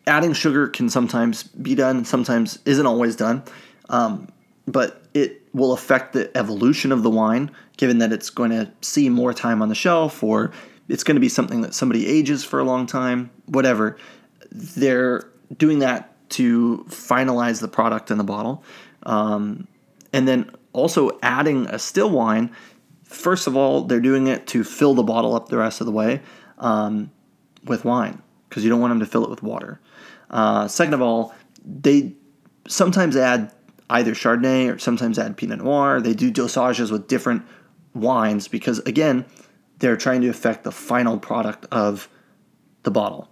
adding 0.06 0.32
sugar 0.32 0.68
can 0.68 0.88
sometimes 0.88 1.42
be 1.42 1.74
done, 1.74 2.04
sometimes 2.04 2.58
isn't 2.64 2.86
always 2.86 3.16
done, 3.16 3.42
um, 3.88 4.28
but 4.66 5.02
it 5.14 5.42
will 5.52 5.72
affect 5.72 6.12
the 6.12 6.36
evolution 6.36 6.92
of 6.92 7.02
the 7.02 7.10
wine, 7.10 7.50
given 7.76 7.98
that 7.98 8.12
it's 8.12 8.30
going 8.30 8.50
to 8.50 8.70
see 8.80 9.08
more 9.08 9.34
time 9.34 9.60
on 9.62 9.68
the 9.68 9.74
shelf 9.74 10.22
or 10.22 10.52
it's 10.90 11.04
going 11.04 11.16
to 11.16 11.20
be 11.20 11.28
something 11.28 11.60
that 11.62 11.74
somebody 11.74 12.06
ages 12.06 12.44
for 12.44 12.60
a 12.60 12.64
long 12.64 12.86
time, 12.86 13.30
whatever. 13.46 13.96
They're 14.50 15.30
doing 15.56 15.78
that 15.80 16.14
to 16.30 16.84
finalize 16.88 17.60
the 17.60 17.68
product 17.68 18.10
in 18.10 18.18
the 18.18 18.24
bottle. 18.24 18.64
Um, 19.04 19.66
and 20.12 20.28
then 20.28 20.50
also 20.72 21.18
adding 21.22 21.66
a 21.66 21.78
still 21.78 22.10
wine 22.10 22.54
First 23.10 23.48
of 23.48 23.56
all, 23.56 23.82
they're 23.82 23.98
doing 23.98 24.28
it 24.28 24.46
to 24.48 24.62
fill 24.62 24.94
the 24.94 25.02
bottle 25.02 25.34
up 25.34 25.48
the 25.48 25.58
rest 25.58 25.80
of 25.80 25.86
the 25.86 25.92
way 25.92 26.20
um, 26.58 27.10
with 27.64 27.84
wine 27.84 28.22
because 28.48 28.62
you 28.62 28.70
don't 28.70 28.78
want 28.78 28.92
them 28.92 29.00
to 29.00 29.06
fill 29.06 29.24
it 29.24 29.30
with 29.30 29.42
water. 29.42 29.80
Uh, 30.30 30.68
second 30.68 30.94
of 30.94 31.02
all, 31.02 31.34
they 31.64 32.14
sometimes 32.68 33.16
add 33.16 33.52
either 33.90 34.12
Chardonnay 34.12 34.72
or 34.72 34.78
sometimes 34.78 35.18
add 35.18 35.36
Pinot 35.36 35.58
Noir. 35.58 36.00
They 36.00 36.14
do 36.14 36.30
dosages 36.30 36.92
with 36.92 37.08
different 37.08 37.42
wines 37.94 38.46
because, 38.46 38.78
again, 38.80 39.26
they're 39.80 39.96
trying 39.96 40.20
to 40.22 40.28
affect 40.28 40.64
the 40.64 40.72
final 40.72 41.18
product 41.18 41.66
of 41.72 42.08
the 42.84 42.90
bottle. 42.90 43.28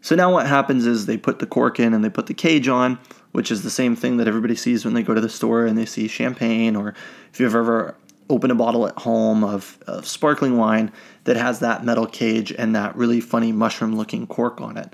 So 0.00 0.16
now 0.16 0.32
what 0.32 0.46
happens 0.46 0.84
is 0.84 1.06
they 1.06 1.16
put 1.16 1.38
the 1.38 1.46
cork 1.46 1.80
in 1.80 1.94
and 1.94 2.04
they 2.04 2.10
put 2.10 2.26
the 2.26 2.34
cage 2.34 2.68
on, 2.68 2.98
which 3.30 3.50
is 3.50 3.62
the 3.62 3.70
same 3.70 3.96
thing 3.96 4.16
that 4.18 4.28
everybody 4.28 4.56
sees 4.56 4.84
when 4.84 4.94
they 4.94 5.02
go 5.02 5.14
to 5.14 5.20
the 5.20 5.28
store 5.28 5.64
and 5.64 5.78
they 5.78 5.86
see 5.86 6.08
champagne, 6.08 6.76
or 6.76 6.94
if 7.32 7.40
you've 7.40 7.54
ever 7.54 7.96
opened 8.28 8.50
a 8.52 8.56
bottle 8.56 8.86
at 8.86 8.98
home 8.98 9.44
of, 9.44 9.78
of 9.86 10.06
sparkling 10.06 10.56
wine 10.56 10.90
that 11.24 11.36
has 11.36 11.60
that 11.60 11.84
metal 11.84 12.06
cage 12.06 12.52
and 12.52 12.74
that 12.74 12.96
really 12.96 13.20
funny 13.20 13.52
mushroom 13.52 13.96
looking 13.96 14.26
cork 14.26 14.60
on 14.60 14.76
it. 14.76 14.92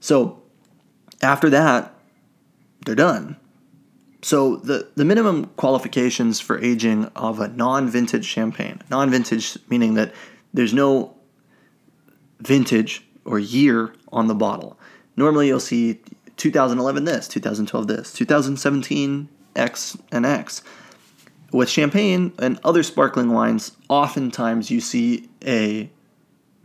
So 0.00 0.42
after 1.22 1.48
that, 1.50 1.94
they're 2.84 2.94
done. 2.94 3.36
So 4.22 4.56
the, 4.56 4.88
the 4.94 5.04
minimum 5.04 5.46
qualifications 5.56 6.40
for 6.40 6.58
aging 6.60 7.06
of 7.16 7.40
a 7.40 7.48
non-vintage 7.48 8.24
champagne, 8.24 8.80
non-vintage 8.90 9.58
meaning 9.68 9.94
that 9.94 10.12
there's 10.52 10.74
no 10.74 11.16
vintage 12.40 13.04
or 13.24 13.38
year 13.38 13.94
on 14.10 14.26
the 14.26 14.34
bottle. 14.34 14.78
Normally 15.16 15.48
you'll 15.48 15.60
see 15.60 16.00
2011 16.36 17.04
this, 17.04 17.28
2012 17.28 17.86
this, 17.86 18.12
2017 18.12 19.28
X 19.54 19.96
and 20.10 20.26
X 20.26 20.62
with 21.52 21.68
champagne 21.68 22.32
and 22.38 22.58
other 22.64 22.82
sparkling 22.82 23.30
wines, 23.30 23.72
oftentimes 23.88 24.70
you 24.70 24.80
see 24.80 25.28
a 25.44 25.90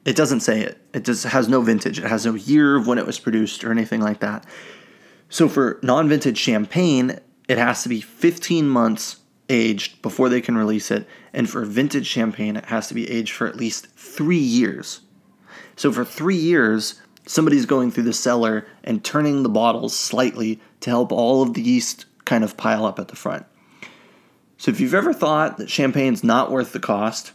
it 0.05 0.15
doesn't 0.15 0.39
say 0.39 0.61
it. 0.61 0.81
It 0.93 1.03
just 1.03 1.25
has 1.25 1.49
no 1.49 1.59
vintage. 1.59 1.99
It 1.99 2.05
has 2.05 2.25
no 2.25 2.33
year 2.33 2.77
of 2.77 2.87
when 2.87 2.97
it 2.97 3.05
was 3.05 3.19
produced 3.19 3.65
or 3.65 3.71
anything 3.73 3.99
like 3.99 4.21
that. 4.21 4.45
So 5.27 5.49
for 5.49 5.81
non-vintage 5.83 6.37
champagne, 6.37 7.19
it 7.49 7.57
has 7.57 7.83
to 7.83 7.89
be 7.89 7.99
15 7.99 8.69
months 8.69 9.17
aged 9.49 10.01
before 10.01 10.29
they 10.29 10.41
can 10.41 10.57
release 10.57 10.91
it, 10.91 11.07
and 11.33 11.49
for 11.49 11.63
vintage 11.65 12.07
champagne, 12.07 12.55
it 12.55 12.65
has 12.65 12.87
to 12.87 12.93
be 12.93 13.09
aged 13.09 13.33
for 13.33 13.47
at 13.47 13.55
least 13.55 13.87
3 13.95 14.37
years. 14.37 15.01
So 15.75 15.91
for 15.91 16.03
3 16.03 16.35
years, 16.35 17.01
somebody's 17.25 17.65
going 17.65 17.91
through 17.91 18.03
the 18.03 18.13
cellar 18.13 18.67
and 18.83 19.03
turning 19.03 19.43
the 19.43 19.49
bottles 19.49 19.95
slightly 19.95 20.59
to 20.81 20.89
help 20.89 21.11
all 21.11 21.41
of 21.41 21.53
the 21.53 21.61
yeast 21.61 22.05
kind 22.25 22.43
of 22.43 22.57
pile 22.57 22.85
up 22.85 22.99
at 22.99 23.07
the 23.07 23.15
front. 23.15 23.45
So 24.57 24.71
if 24.71 24.79
you've 24.79 24.93
ever 24.93 25.13
thought 25.13 25.57
that 25.57 25.69
champagne's 25.69 26.23
not 26.23 26.51
worth 26.51 26.73
the 26.73 26.79
cost, 26.79 27.31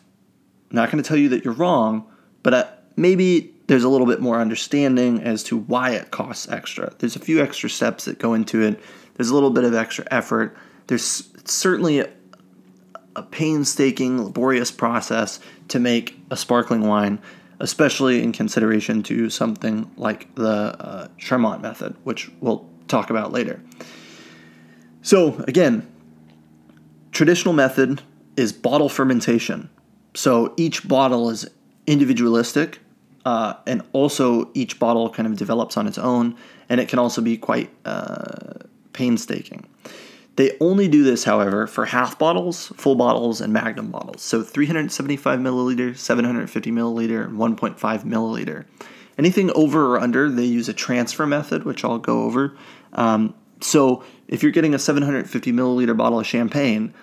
I'm 0.70 0.76
not 0.76 0.90
going 0.90 1.02
to 1.02 1.06
tell 1.06 1.16
you 1.16 1.28
that 1.30 1.44
you're 1.44 1.54
wrong, 1.54 2.04
but 2.42 2.54
uh, 2.54 2.66
maybe 2.96 3.54
there's 3.68 3.84
a 3.84 3.88
little 3.88 4.06
bit 4.06 4.20
more 4.20 4.40
understanding 4.40 5.22
as 5.22 5.42
to 5.44 5.56
why 5.56 5.90
it 5.90 6.10
costs 6.10 6.48
extra. 6.48 6.92
There's 6.98 7.16
a 7.16 7.20
few 7.20 7.40
extra 7.40 7.70
steps 7.70 8.06
that 8.06 8.18
go 8.18 8.34
into 8.34 8.60
it. 8.60 8.80
There's 9.14 9.30
a 9.30 9.34
little 9.34 9.50
bit 9.50 9.64
of 9.64 9.74
extra 9.74 10.06
effort. 10.10 10.56
There's 10.92 11.32
certainly 11.44 12.00
a, 12.00 12.10
a 13.16 13.22
painstaking, 13.22 14.22
laborious 14.22 14.70
process 14.70 15.40
to 15.68 15.80
make 15.80 16.20
a 16.30 16.36
sparkling 16.36 16.86
wine, 16.86 17.18
especially 17.60 18.22
in 18.22 18.32
consideration 18.32 19.02
to 19.04 19.30
something 19.30 19.90
like 19.96 20.34
the 20.34 20.76
uh, 20.78 21.58
method, 21.58 21.96
which 22.04 22.30
we'll 22.40 22.68
talk 22.88 23.08
about 23.08 23.32
later. 23.32 23.58
So, 25.00 25.42
again, 25.48 25.88
Traditional 27.12 27.52
method 27.52 28.02
is 28.36 28.52
bottle 28.52 28.88
fermentation. 28.88 29.68
So 30.14 30.54
each 30.56 30.88
bottle 30.88 31.28
is 31.28 31.48
individualistic, 31.86 32.80
uh, 33.24 33.54
and 33.66 33.82
also 33.92 34.50
each 34.54 34.78
bottle 34.78 35.10
kind 35.10 35.26
of 35.26 35.36
develops 35.36 35.76
on 35.76 35.86
its 35.86 35.98
own, 35.98 36.36
and 36.68 36.80
it 36.80 36.88
can 36.88 36.98
also 36.98 37.20
be 37.20 37.36
quite 37.36 37.70
uh, 37.84 38.54
painstaking. 38.94 39.66
They 40.36 40.56
only 40.60 40.88
do 40.88 41.02
this, 41.02 41.24
however, 41.24 41.66
for 41.66 41.84
half 41.84 42.18
bottles, 42.18 42.68
full 42.76 42.94
bottles, 42.94 43.40
and 43.40 43.52
magnum 43.52 43.90
bottles. 43.90 44.22
So 44.22 44.42
375 44.42 45.38
milliliter, 45.38 45.96
750 45.96 46.70
milliliter, 46.70 47.24
and 47.24 47.38
1.5 47.38 48.04
milliliter. 48.04 48.64
Anything 49.18 49.50
over 49.54 49.94
or 49.94 50.00
under, 50.00 50.30
they 50.30 50.44
use 50.44 50.68
a 50.68 50.72
transfer 50.72 51.26
method, 51.26 51.64
which 51.64 51.84
I'll 51.84 51.98
go 51.98 52.22
over. 52.22 52.56
Um, 52.94 53.34
so 53.60 54.04
if 54.26 54.42
you're 54.42 54.52
getting 54.52 54.74
a 54.74 54.78
750 54.78 55.52
milliliter 55.52 55.96
bottle 55.96 56.20
of 56.20 56.26
champagne, 56.26 56.94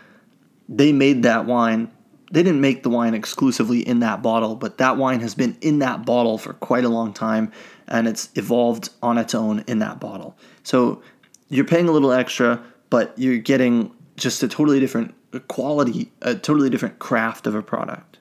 they 0.67 0.91
made 0.91 1.23
that 1.23 1.45
wine. 1.45 1.91
They 2.31 2.43
didn't 2.43 2.61
make 2.61 2.83
the 2.83 2.89
wine 2.89 3.13
exclusively 3.13 3.87
in 3.87 3.99
that 3.99 4.21
bottle, 4.21 4.55
but 4.55 4.77
that 4.77 4.97
wine 4.97 5.19
has 5.21 5.33
been 5.33 5.57
in 5.61 5.79
that 5.79 6.05
bottle 6.05 6.37
for 6.37 6.53
quite 6.53 6.83
a 6.83 6.89
long 6.89 7.13
time 7.13 7.51
and 7.87 8.07
it's 8.07 8.29
evolved 8.35 8.89
on 9.01 9.17
its 9.17 9.33
own 9.33 9.63
in 9.67 9.79
that 9.79 9.99
bottle. 9.99 10.37
So 10.63 11.01
you're 11.49 11.65
paying 11.65 11.87
a 11.87 11.91
little 11.91 12.11
extra, 12.11 12.63
but 12.89 13.13
you're 13.17 13.37
getting 13.37 13.91
just 14.15 14.43
a 14.43 14.47
totally 14.47 14.79
different 14.79 15.15
quality, 15.47 16.11
a 16.21 16.35
totally 16.35 16.69
different 16.69 16.99
craft 16.99 17.47
of 17.47 17.55
a 17.55 17.61
product. 17.61 18.17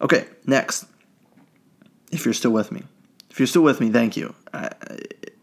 Okay, 0.00 0.26
next. 0.46 0.86
If 2.10 2.24
you're 2.24 2.34
still 2.34 2.52
with 2.52 2.70
me. 2.70 2.82
If 3.30 3.40
you're 3.40 3.46
still 3.46 3.62
with 3.62 3.80
me, 3.80 3.90
thank 3.90 4.16
you. 4.16 4.34
Uh, 4.52 4.68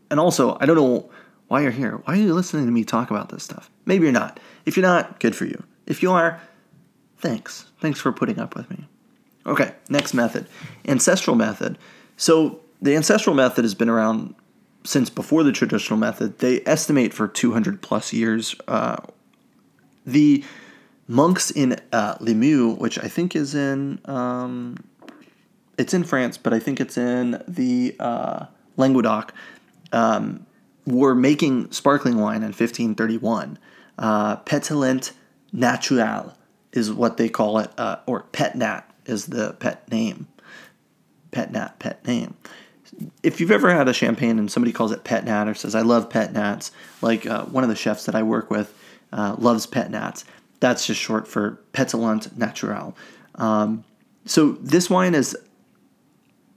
and 0.09 0.19
also, 0.19 0.57
I 0.61 0.65
don't 0.65 0.75
know 0.75 1.09
why 1.47 1.61
you're 1.61 1.71
here. 1.71 2.01
Why 2.05 2.13
are 2.13 2.17
you 2.17 2.33
listening 2.33 2.65
to 2.65 2.71
me 2.71 2.85
talk 2.85 3.11
about 3.11 3.29
this 3.29 3.43
stuff? 3.43 3.69
Maybe 3.85 4.03
you're 4.03 4.13
not. 4.13 4.39
If 4.65 4.77
you're 4.77 4.85
not, 4.85 5.19
good 5.19 5.35
for 5.35 5.45
you. 5.45 5.63
If 5.85 6.01
you 6.01 6.11
are, 6.11 6.39
thanks. 7.17 7.65
Thanks 7.79 8.00
for 8.00 8.11
putting 8.11 8.39
up 8.39 8.55
with 8.55 8.69
me. 8.69 8.88
Okay, 9.45 9.73
next 9.89 10.13
method 10.13 10.47
ancestral 10.88 11.35
method. 11.35 11.77
So, 12.15 12.61
the 12.81 12.95
ancestral 12.95 13.35
method 13.35 13.63
has 13.63 13.75
been 13.75 13.89
around 13.89 14.35
since 14.83 15.09
before 15.09 15.43
the 15.43 15.51
traditional 15.51 16.00
method. 16.00 16.39
They 16.39 16.61
estimate 16.65 17.13
for 17.13 17.27
200 17.27 17.81
plus 17.81 18.13
years. 18.13 18.55
Uh, 18.67 18.97
the 20.05 20.43
monks 21.07 21.51
in 21.51 21.79
uh, 21.91 22.15
Limoux, 22.15 22.77
which 22.77 22.97
I 22.97 23.07
think 23.07 23.35
is 23.35 23.53
in, 23.53 24.00
um, 24.05 24.77
it's 25.77 25.93
in 25.93 26.03
France, 26.03 26.38
but 26.38 26.53
I 26.53 26.59
think 26.59 26.79
it's 26.79 26.97
in 26.97 27.43
the 27.47 27.95
uh, 28.00 28.45
Languedoc. 28.77 29.33
Um, 29.91 30.45
were 30.85 31.15
making 31.15 31.71
sparkling 31.71 32.17
wine 32.17 32.38
in 32.38 32.50
1531. 32.50 33.59
Uh, 33.97 34.38
Pétillant 34.38 35.11
Naturel 35.53 36.33
is 36.71 36.91
what 36.91 37.17
they 37.17 37.29
call 37.29 37.59
it, 37.59 37.71
uh, 37.77 37.97
or 38.05 38.21
Pet 38.31 38.55
Nat 38.55 38.81
is 39.05 39.27
the 39.27 39.53
pet 39.53 39.89
name. 39.91 40.27
Pet 41.31 41.51
Nat, 41.51 41.79
pet 41.79 42.05
name. 42.07 42.35
If 43.24 43.39
you've 43.39 43.51
ever 43.51 43.74
had 43.74 43.88
a 43.88 43.93
champagne 43.93 44.38
and 44.38 44.51
somebody 44.51 44.71
calls 44.71 44.91
it 44.91 45.03
Pet 45.03 45.25
Nat 45.25 45.48
or 45.48 45.53
says, 45.53 45.75
I 45.75 45.81
love 45.81 46.10
Pet 46.10 46.33
Nats, 46.33 46.71
like 47.01 47.25
uh, 47.25 47.45
one 47.45 47.63
of 47.63 47.69
the 47.69 47.75
chefs 47.75 48.05
that 48.05 48.15
I 48.15 48.24
work 48.24 48.50
with 48.51 48.74
uh, 49.13 49.36
loves 49.38 49.65
Pet 49.65 49.89
Nats, 49.91 50.25
that's 50.60 50.86
just 50.86 51.00
short 51.00 51.27
for 51.27 51.60
Pétillant 51.74 52.38
Naturel. 52.38 52.95
Um, 53.36 53.83
so 54.25 54.53
this 54.53 54.89
wine 54.89 55.15
is 55.15 55.36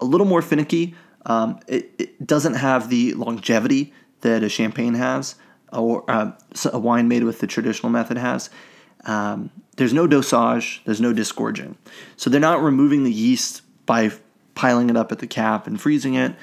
a 0.00 0.04
little 0.04 0.26
more 0.26 0.42
finicky. 0.42 0.94
Um, 1.26 1.58
it, 1.66 1.90
it, 1.98 2.26
doesn't 2.26 2.54
have 2.54 2.90
the 2.90 3.14
longevity 3.14 3.92
that 4.20 4.42
a 4.42 4.48
champagne 4.48 4.94
has, 4.94 5.36
or 5.72 6.04
uh, 6.08 6.32
a 6.72 6.78
wine 6.78 7.08
made 7.08 7.24
with 7.24 7.40
the 7.40 7.46
traditional 7.46 7.90
method 7.90 8.18
has. 8.18 8.50
Um, 9.06 9.50
there's 9.76 9.92
no 9.92 10.06
dosage, 10.06 10.82
there's 10.84 11.00
no 11.00 11.12
disgorging. 11.12 11.76
So 12.16 12.28
they're 12.28 12.40
not 12.40 12.62
removing 12.62 13.04
the 13.04 13.12
yeast 13.12 13.62
by 13.86 14.12
piling 14.54 14.90
it 14.90 14.96
up 14.96 15.12
at 15.12 15.18
the 15.18 15.26
cap 15.26 15.66
and 15.66 15.80
freezing 15.80 16.14
it, 16.14 16.34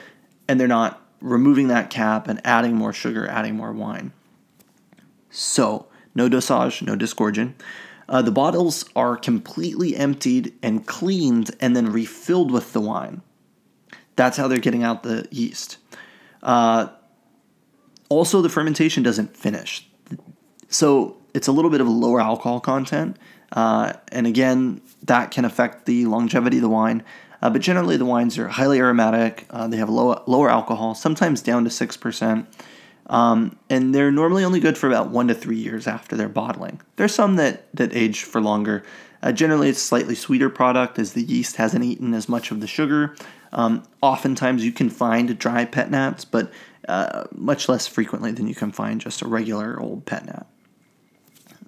and 0.48 0.60
they're 0.60 0.68
not 0.68 1.02
removing 1.22 1.68
that 1.68 1.90
cap 1.90 2.28
and 2.28 2.42
adding 2.44 2.76
more 2.76 2.94
sugar, 2.94 3.28
adding 3.28 3.56
more 3.56 3.72
wine. 3.72 4.12
So, 5.30 5.88
no 6.14 6.28
dosage, 6.28 6.82
no 6.82 6.96
disgorging. 6.96 7.56
Uh, 8.10 8.22
the 8.22 8.32
bottles 8.32 8.86
are 8.96 9.16
completely 9.16 9.96
emptied 9.96 10.54
and 10.62 10.86
cleaned 10.86 11.52
and 11.62 11.76
then 11.76 11.92
refilled 11.92 12.52
with 12.52 12.74
the 12.74 12.82
wine. 12.82 13.22
That's 14.18 14.36
how 14.36 14.50
they're 14.50 14.60
getting 14.60 14.84
out 14.84 15.04
the 15.04 15.28
yeast. 15.32 15.78
Uh, 16.44 16.88
also, 18.10 18.42
the 18.42 18.50
fermentation 18.50 19.04
doesn't 19.04 19.38
finish. 19.38 19.88
So 20.68 21.18
it's 21.34 21.48
a 21.48 21.52
little 21.52 21.72
bit 21.72 21.80
of 21.80 21.88
a 21.88 21.92
lower 21.92 22.20
alcohol 22.20 22.60
content. 22.60 23.18
Uh, 23.54 23.94
and 24.12 24.28
again, 24.28 24.82
that 25.04 25.32
can 25.32 25.46
affect 25.46 25.86
the 25.86 26.06
longevity 26.06 26.58
of 26.58 26.62
the 26.62 26.70
wine. 26.70 27.04
Uh, 27.42 27.50
but 27.50 27.62
generally, 27.62 27.98
the 27.98 28.06
wines 28.06 28.38
are 28.38 28.48
highly 28.48 28.80
aromatic. 28.80 29.46
Uh, 29.50 29.68
they 29.68 29.78
have 29.78 29.90
low, 29.90 30.22
lower 30.28 30.50
alcohol, 30.50 30.94
sometimes 30.94 31.42
down 31.42 31.64
to 31.64 31.70
6%. 31.70 32.46
Um, 33.08 33.58
and 33.70 33.94
they're 33.94 34.12
normally 34.12 34.44
only 34.44 34.60
good 34.60 34.78
for 34.78 34.88
about 34.88 35.10
one 35.10 35.28
to 35.28 35.34
three 35.34 35.58
years 35.58 35.88
after 35.88 36.16
their 36.16 36.30
bottling. 36.30 36.82
There's 36.96 37.14
some 37.14 37.36
that, 37.38 37.74
that 37.76 37.94
age 37.96 38.24
for 38.24 38.40
longer. 38.40 38.84
Uh, 39.24 39.32
generally, 39.32 39.70
it's 39.70 39.82
slightly 39.82 40.16
sweeter 40.16 40.50
product 40.50 40.98
as 40.98 41.14
the 41.14 41.24
yeast 41.24 41.58
hasn't 41.58 41.84
eaten 41.84 42.14
as 42.14 42.30
much 42.30 42.52
of 42.52 42.62
the 42.62 42.68
sugar. 42.68 43.16
Um, 43.52 43.84
oftentimes, 44.02 44.64
you 44.64 44.72
can 44.72 44.90
find 44.90 45.38
dry 45.38 45.66
pet 45.66 45.92
nats, 45.92 46.26
but 46.26 46.52
uh, 46.88 47.26
much 47.34 47.68
less 47.68 47.86
frequently 47.88 48.32
than 48.32 48.48
you 48.48 48.56
can 48.56 48.72
find 48.72 49.02
just 49.02 49.22
a 49.22 49.28
regular 49.28 49.80
old 49.80 50.06
pet 50.06 50.26
nat. 50.26 50.46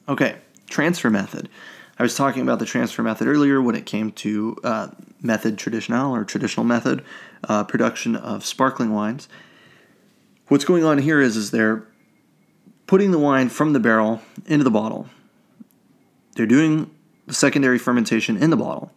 Okay, 0.08 0.38
transfer 0.70 1.10
method. 1.10 1.50
I 1.98 2.04
was 2.04 2.16
talking 2.16 2.42
about 2.42 2.60
the 2.60 2.66
transfer 2.66 3.04
method 3.04 3.28
earlier 3.28 3.62
when 3.62 3.76
it 3.76 3.86
came 3.86 4.12
to 4.12 4.58
uh, 4.64 4.88
method 5.22 5.58
traditional 5.58 6.14
or 6.16 6.24
traditional 6.24 6.66
method 6.66 7.04
uh, 7.48 7.64
production 7.64 8.16
of 8.16 8.46
sparkling 8.46 8.92
wines. 8.94 9.28
What's 10.48 10.66
going 10.66 10.84
on 10.84 10.98
here 10.98 11.22
is, 11.22 11.38
is 11.38 11.52
they're 11.52 11.88
putting 12.88 13.12
the 13.12 13.20
wine 13.20 13.50
from 13.50 13.74
the 13.74 13.80
barrel 13.80 14.22
into 14.46 14.64
the 14.64 14.72
bottle. 14.72 15.08
They're 16.36 16.46
doing 16.46 16.90
the 17.28 17.34
secondary 17.34 17.78
fermentation 17.78 18.38
in 18.38 18.50
the 18.50 18.58
bottle. 18.58 18.92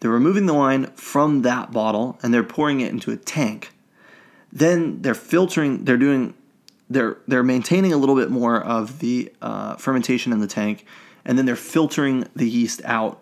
They're 0.00 0.10
removing 0.10 0.46
the 0.46 0.54
wine 0.54 0.86
from 0.94 1.42
that 1.42 1.70
bottle 1.70 2.18
and 2.22 2.34
they're 2.34 2.42
pouring 2.42 2.80
it 2.80 2.90
into 2.90 3.12
a 3.12 3.16
tank 3.16 3.70
then 4.52 5.00
they're 5.00 5.14
filtering. 5.14 5.84
They're 5.84 5.96
doing. 5.96 6.34
They're 6.90 7.16
they're 7.26 7.42
maintaining 7.42 7.92
a 7.92 7.96
little 7.96 8.14
bit 8.14 8.30
more 8.30 8.62
of 8.62 8.98
the 8.98 9.32
uh, 9.40 9.76
fermentation 9.76 10.32
in 10.32 10.40
the 10.40 10.46
tank, 10.46 10.84
and 11.24 11.38
then 11.38 11.46
they're 11.46 11.56
filtering 11.56 12.28
the 12.34 12.48
yeast 12.48 12.82
out. 12.84 13.20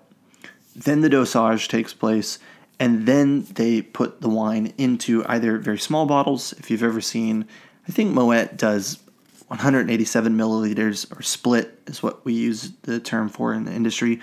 Then 0.75 1.01
the 1.01 1.09
dosage 1.09 1.69
takes 1.69 1.93
place, 1.93 2.39
and 2.79 3.07
then 3.07 3.47
they 3.55 3.83
put 3.83 4.21
the 4.21 4.29
wine 4.29 4.73
into 4.79 5.25
either 5.27 5.59
very 5.59 5.79
small 5.79 6.07
bottles. 6.07 6.53
If 6.55 6.71
you've 6.71 6.83
ever 6.83 7.01
seen, 7.01 7.47
I 7.89 7.93
think 7.93 8.13
Moet 8.13 8.57
does 8.57 8.99
187 9.49 10.37
milliliters 10.37 11.11
or 11.19 11.23
split 11.23 11.81
is 11.87 12.03
what 12.03 12.25
we 12.25 12.33
use 12.33 12.71
the 12.83 13.01
term 13.01 13.29
for 13.29 13.53
in 13.53 13.65
the 13.65 13.73
industry 13.73 14.21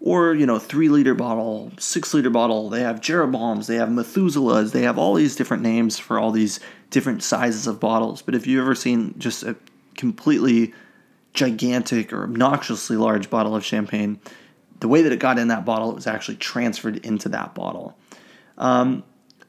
or 0.00 0.34
you 0.34 0.46
know 0.46 0.58
three 0.58 0.88
liter 0.88 1.14
bottle 1.14 1.72
six 1.78 2.12
liter 2.12 2.30
bottle 2.30 2.68
they 2.68 2.82
have 2.82 3.00
jeroboams 3.00 3.66
they 3.66 3.76
have 3.76 3.88
methuselahs 3.88 4.72
they 4.72 4.82
have 4.82 4.98
all 4.98 5.14
these 5.14 5.34
different 5.36 5.62
names 5.62 5.98
for 5.98 6.18
all 6.18 6.30
these 6.30 6.60
different 6.90 7.22
sizes 7.22 7.66
of 7.66 7.80
bottles 7.80 8.20
but 8.20 8.34
if 8.34 8.46
you've 8.46 8.62
ever 8.62 8.74
seen 8.74 9.14
just 9.18 9.42
a 9.42 9.56
completely 9.96 10.72
gigantic 11.38 12.12
or 12.12 12.24
obnoxiously 12.24 12.96
large 12.96 13.30
bottle 13.30 13.54
of 13.54 13.64
champagne. 13.64 14.20
The 14.80 14.88
way 14.88 15.02
that 15.02 15.12
it 15.12 15.18
got 15.18 15.38
in 15.38 15.48
that 15.48 15.64
bottle 15.64 15.90
it 15.90 15.94
was 15.94 16.06
actually 16.06 16.36
transferred 16.36 16.98
into 17.06 17.28
that 17.30 17.54
bottle. 17.54 17.96
Um, 18.58 19.04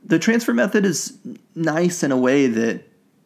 the 0.06 0.20
transfer 0.20 0.54
method 0.54 0.86
is 0.86 1.18
nice 1.56 2.04
in 2.04 2.12
a 2.12 2.18
way 2.18 2.48
that 2.48 2.84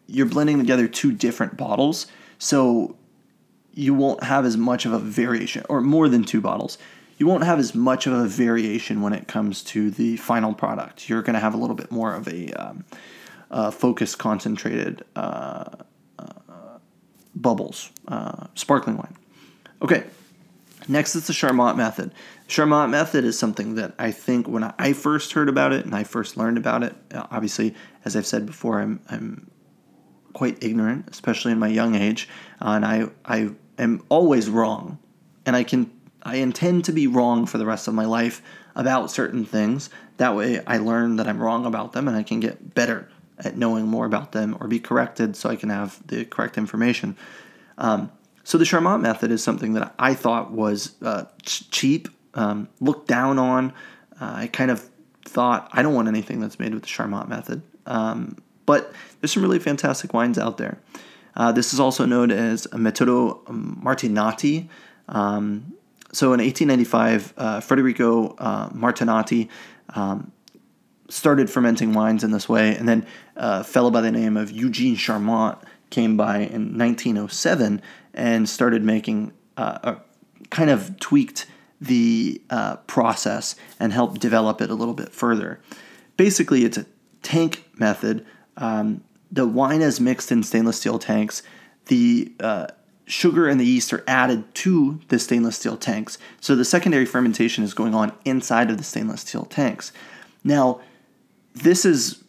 you're 0.08 0.26
blending 0.26 0.58
together 0.58 0.88
two 0.88 1.12
different 1.12 1.58
bottles 1.58 2.08
so 2.40 2.96
you 3.74 3.94
won't 3.94 4.24
have 4.24 4.46
as 4.46 4.58
much 4.58 4.86
of 4.86 4.94
a 4.94 5.00
variation 5.00 5.64
or 5.70 5.82
more 5.82 6.08
than 6.08 6.24
two 6.24 6.42
bottles. 6.42 6.78
You 7.18 7.28
won't 7.28 7.44
have 7.44 7.60
as 7.60 7.76
much 7.76 8.08
of 8.08 8.14
a 8.14 8.26
variation 8.26 9.02
when 9.02 9.14
it 9.14 9.28
comes 9.28 9.64
to 9.66 9.92
the 9.92 10.18
final 10.18 10.54
product. 10.54 11.10
You're 11.10 11.22
going 11.22 11.36
to 11.36 11.40
have 11.40 11.54
a 11.54 11.58
little 11.58 11.76
bit 11.76 11.92
more 11.92 12.14
of 12.14 12.28
a 12.28 12.52
um, 12.54 12.86
uh, 13.52 13.72
concentrated 14.18 15.04
uh, 15.16 15.66
bubbles, 17.36 17.92
uh, 18.08 18.48
sparkling 18.56 18.98
wine. 18.98 19.16
Okay, 19.82 20.06
next 20.88 21.16
is 21.16 21.28
the 21.28 21.34
Charmat 21.34 21.76
method. 21.76 22.12
Charmat 22.48 22.90
method 22.90 23.26
is 23.26 23.38
something 23.38 23.76
that 23.76 23.94
I 23.98 24.12
think 24.12 24.48
when 24.48 24.64
I 24.64 24.94
first 24.94 25.34
heard 25.34 25.50
about 25.50 25.74
it 25.74 25.86
and 25.86 25.96
I 25.96 26.04
first 26.04 26.38
learned 26.38 26.58
about 26.58 26.84
it, 26.84 26.96
uh, 27.14 27.26
obviously, 27.32 27.76
as 28.06 28.16
I've 28.16 28.26
said 28.26 28.46
before, 28.46 28.80
I'm, 28.80 29.00
I'm 29.10 29.50
quite 30.34 30.64
ignorant, 30.64 31.08
especially 31.10 31.52
in 31.52 31.60
my 31.60 31.68
young 31.68 31.96
age, 31.96 32.30
uh, 32.62 32.70
and 32.70 32.86
I, 32.86 33.10
I 33.26 33.52
am 33.78 34.04
always 34.10 34.50
wrong. 34.50 35.00
And 35.46 35.56
I 35.56 35.64
can 35.64 35.92
I 36.24 36.38
intend 36.38 36.86
to 36.86 36.94
be 36.94 37.06
wrong 37.06 37.46
for 37.46 37.58
the 37.58 37.66
rest 37.66 37.88
of 37.88 37.94
my 37.94 38.06
life 38.06 38.42
about 38.76 39.12
certain 39.12 39.46
things. 39.46 39.90
That 40.18 40.36
way, 40.36 40.64
I 40.66 40.78
learn 40.78 41.18
that 41.18 41.28
I'm 41.28 41.42
wrong 41.42 41.66
about 41.66 41.92
them 41.92 42.08
and 42.08 42.16
I 42.16 42.24
can 42.24 42.40
get 42.40 42.74
better 42.74 43.10
at 43.40 43.58
knowing 43.58 43.88
more 43.88 44.06
about 44.06 44.32
them 44.32 44.58
or 44.60 44.68
be 44.68 44.80
corrected 44.80 45.36
so 45.36 45.50
I 45.50 45.56
can 45.56 45.70
have 45.70 46.06
the 46.08 46.26
correct 46.26 46.58
information. 46.58 47.18
Um, 47.78 48.12
so, 48.44 48.58
the 48.58 48.66
Charmat 48.66 49.00
method 49.00 49.32
is 49.32 49.42
something 49.42 49.74
that 49.74 49.96
I 49.98 50.14
thought 50.14 50.52
was 50.52 50.96
uh, 51.02 51.26
cheap, 51.44 52.10
um, 52.34 52.68
looked 52.82 53.08
down 53.08 53.40
on. 53.40 53.72
Uh, 54.20 54.34
I 54.36 54.48
kind 54.48 54.70
of 54.70 54.90
thought, 55.24 55.70
I 55.72 55.82
don't 55.82 55.94
want 55.94 56.10
anything 56.10 56.42
that's 56.42 56.60
made 56.60 56.74
with 56.74 56.84
the 56.84 56.90
Charmat 56.90 57.30
method. 57.30 57.62
Um, 57.86 58.38
but 58.66 58.92
there's 59.20 59.32
some 59.32 59.44
really 59.44 59.60
fantastic 59.60 60.14
wines 60.14 60.38
out 60.38 60.58
there. 60.58 60.78
Uh, 61.36 61.54
this 61.54 61.74
is 61.74 61.80
also 61.80 62.06
known 62.06 62.32
as 62.32 62.68
Metodo 62.68 63.44
Martinotti. 63.46 64.68
Um, 65.08 65.74
so 66.12 66.34
in 66.34 66.42
1895, 66.42 67.34
uh, 67.38 67.60
Federico 67.62 68.36
uh, 68.38 68.70
Martinotti 68.70 69.48
um, 69.96 70.33
started 71.14 71.50
fermenting 71.50 71.94
wines 71.94 72.24
in 72.24 72.32
this 72.32 72.50
way, 72.50 72.76
and 72.76 72.90
then 72.90 73.06
uh, 73.38 73.60
a 73.62 73.64
fellow 73.64 73.92
by 73.92 74.02
the 74.02 74.12
name 74.12 74.36
of 74.36 74.52
Eugene 74.52 74.96
Charmat 74.96 75.62
came 75.90 76.18
by 76.18 76.38
in 76.38 76.78
1907 76.78 77.82
and 78.16 78.50
started 78.50 78.84
making 78.84 79.32
uh, 79.56 79.96
kind 80.50 80.72
of 80.72 81.00
tweaked 81.00 81.46
the 81.80 82.42
uh, 82.50 82.78
process 82.88 83.56
and 83.80 83.94
helped 83.94 84.20
develop 84.20 84.60
it 84.60 84.70
a 84.70 84.74
little 84.74 84.94
bit 84.94 85.12
further. 85.12 85.60
Basically, 86.18 86.66
it's 86.66 86.78
a 86.78 86.86
tank 87.22 87.70
method. 87.78 88.26
Um, 88.58 89.04
the 89.32 89.46
wine 89.46 89.82
is 89.82 90.00
mixed 90.00 90.32
in 90.32 90.42
stainless 90.42 90.80
steel 90.80 90.98
tanks. 90.98 91.44
The 91.88 92.32
uh, 92.40 92.68
sugar 93.06 93.48
and 93.48 93.60
the 93.60 93.66
yeast 93.66 93.94
are 93.94 94.04
added 94.08 94.54
to 94.56 95.00
the 95.10 95.20
stainless 95.20 95.58
steel 95.58 95.78
tanks. 95.78 96.18
So 96.40 96.56
the 96.56 96.66
secondary 96.66 97.06
fermentation 97.06 97.64
is 97.64 97.74
going 97.74 97.94
on 97.94 98.14
inside 98.26 98.72
of 98.72 98.78
the 98.78 98.84
stainless 98.84 99.22
steel 99.22 99.46
tanks. 99.46 99.92
Now, 100.44 100.82
this 101.54 101.86
is 101.86 102.24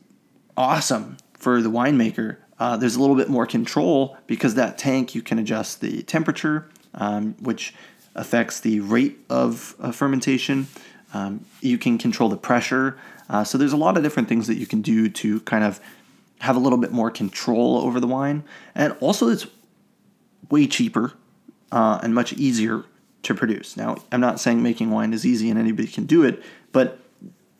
awesome 0.56 1.16
for 1.34 1.60
the 1.62 1.70
winemaker. 1.70 2.37
Uh, 2.58 2.76
there's 2.76 2.96
a 2.96 3.00
little 3.00 3.16
bit 3.16 3.28
more 3.28 3.46
control 3.46 4.16
because 4.26 4.54
that 4.54 4.78
tank 4.78 5.14
you 5.14 5.22
can 5.22 5.38
adjust 5.38 5.80
the 5.80 6.02
temperature, 6.02 6.68
um, 6.94 7.34
which 7.40 7.74
affects 8.14 8.60
the 8.60 8.80
rate 8.80 9.18
of 9.28 9.74
uh, 9.80 9.90
fermentation. 9.90 10.68
Um, 11.12 11.44
you 11.60 11.78
can 11.78 11.98
control 11.98 12.28
the 12.28 12.37
pressure. 12.37 12.96
Uh, 13.28 13.44
so 13.44 13.58
there's 13.58 13.72
a 13.72 13.76
lot 13.76 13.96
of 13.96 14.02
different 14.02 14.28
things 14.28 14.46
that 14.46 14.56
you 14.56 14.66
can 14.66 14.82
do 14.82 15.08
to 15.08 15.40
kind 15.40 15.64
of 15.64 15.80
have 16.40 16.56
a 16.56 16.58
little 16.58 16.78
bit 16.78 16.92
more 16.92 17.10
control 17.10 17.78
over 17.78 18.00
the 18.00 18.06
wine. 18.06 18.44
And 18.74 18.96
also, 19.00 19.28
it's 19.28 19.46
way 20.50 20.66
cheaper 20.66 21.14
uh, 21.72 22.00
and 22.02 22.14
much 22.14 22.32
easier 22.34 22.84
to 23.22 23.34
produce. 23.34 23.76
Now, 23.76 23.96
I'm 24.12 24.20
not 24.20 24.38
saying 24.38 24.62
making 24.62 24.90
wine 24.90 25.12
is 25.12 25.24
easy 25.24 25.50
and 25.50 25.58
anybody 25.58 25.88
can 25.88 26.04
do 26.04 26.22
it, 26.22 26.42
but 26.72 26.98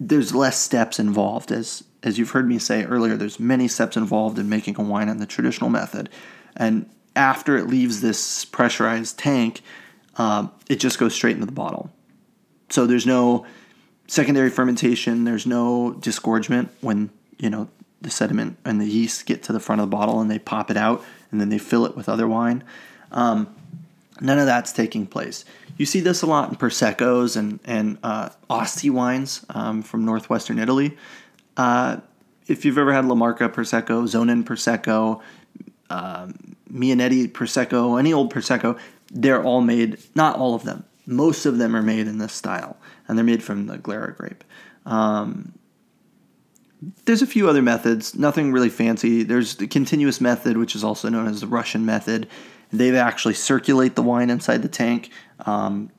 there's 0.01 0.35
less 0.35 0.61
steps 0.61 0.99
involved. 0.99 1.53
As 1.53 1.85
as 2.03 2.19
you've 2.19 2.31
heard 2.31 2.47
me 2.47 2.59
say 2.59 2.85
earlier, 2.85 3.17
there's 3.17 3.41
many 3.41 3.67
steps 3.69 3.97
involved 3.97 4.39
in 4.39 4.49
making 4.49 4.79
a 4.79 4.83
wine 4.83 5.09
in 5.09 5.19
the 5.19 5.27
traditional 5.27 5.71
method, 5.71 6.11
and 6.57 6.89
after 7.17 7.57
it 7.57 7.67
leaves 7.67 8.01
this 8.01 8.45
pressurized 8.45 9.19
tank, 9.19 9.63
um, 10.17 10.51
it 10.69 10.77
just 10.77 10.99
goes 10.99 11.15
straight 11.15 11.35
into 11.35 11.47
the 11.47 11.53
bottle. 11.53 11.91
So 12.71 12.87
there's 12.87 13.07
no 13.07 13.47
secondary 14.07 14.51
fermentation. 14.51 15.25
There's 15.25 15.47
no 15.47 15.93
disgorgement 15.93 16.71
when 16.81 17.11
you 17.39 17.51
know 17.51 17.69
the 18.01 18.11
sediment 18.11 18.59
and 18.65 18.81
the 18.81 18.87
yeast 18.87 19.27
get 19.27 19.43
to 19.45 19.53
the 19.53 19.61
front 19.61 19.81
of 19.81 19.91
the 19.91 19.97
bottle 19.97 20.21
and 20.21 20.31
they 20.31 20.39
pop 20.39 20.71
it 20.71 20.77
out 20.77 21.03
and 21.31 21.41
then 21.41 21.49
they 21.49 21.59
fill 21.59 21.87
it 21.87 21.97
with 21.97 22.09
other 22.09 22.29
wine. 22.29 22.63
Um, 23.11 23.55
none 24.21 24.39
of 24.39 24.47
that's 24.47 24.73
taking 24.73 25.07
place. 25.07 25.45
You 25.77 25.87
see 25.87 26.01
this 26.01 26.23
a 26.23 26.27
lot 26.27 26.51
in 26.51 26.57
proseccos 26.57 27.37
and 27.37 27.61
and 27.65 27.99
uh, 28.03 28.31
Asti 28.49 28.91
wines 28.91 29.45
um, 29.51 29.83
from 29.83 30.05
northwestern 30.05 30.59
Italy. 30.59 30.97
Uh, 31.57 31.99
if 32.47 32.65
you've 32.65 32.79
ever 32.79 32.93
had 32.93 33.07
La 33.07 33.15
Marca 33.15 33.49
Prosecco, 33.49 34.05
Zonin 34.05 34.45
Prosecco, 34.45 35.23
um, 35.91 36.57
Mionetto 36.71 37.31
Prosecco, 37.33 37.99
any 37.99 38.13
old 38.13 38.33
Prosecco, 38.33 38.79
they're 39.11 39.43
all 39.43 39.61
made. 39.61 39.99
Not 40.15 40.37
all 40.37 40.55
of 40.55 40.65
them. 40.65 40.85
Most 41.07 41.47
of 41.47 41.59
them 41.59 41.75
are 41.75 41.83
made 41.83 42.07
in 42.07 42.19
this 42.19 42.33
style, 42.33 42.77
and 43.07 43.17
they're 43.17 43.25
made 43.25 43.43
from 43.43 43.67
the 43.67 43.79
Glera 43.79 44.17
grape. 44.17 44.45
Um, 44.87 45.53
there's 47.05 47.23
a 47.23 47.27
few 47.27 47.49
other 47.49 47.63
methods, 47.63 48.15
nothing 48.15 48.53
really 48.53 48.69
fancy. 48.69 49.23
There's 49.23 49.57
the 49.57 49.67
continuous 49.67 50.21
method, 50.21 50.57
which 50.57 50.75
is 50.75 50.85
also 50.85 51.09
known 51.09 51.27
as 51.27 51.41
the 51.41 51.47
Russian 51.47 51.87
method. 51.87 52.29
They 52.73 52.97
actually 52.97 53.35
circulate 53.35 53.95
the 53.95 54.03
wine 54.03 54.31
inside 54.31 54.63
the 54.63 54.69
tank. 54.69 55.11
Um, 55.47 55.91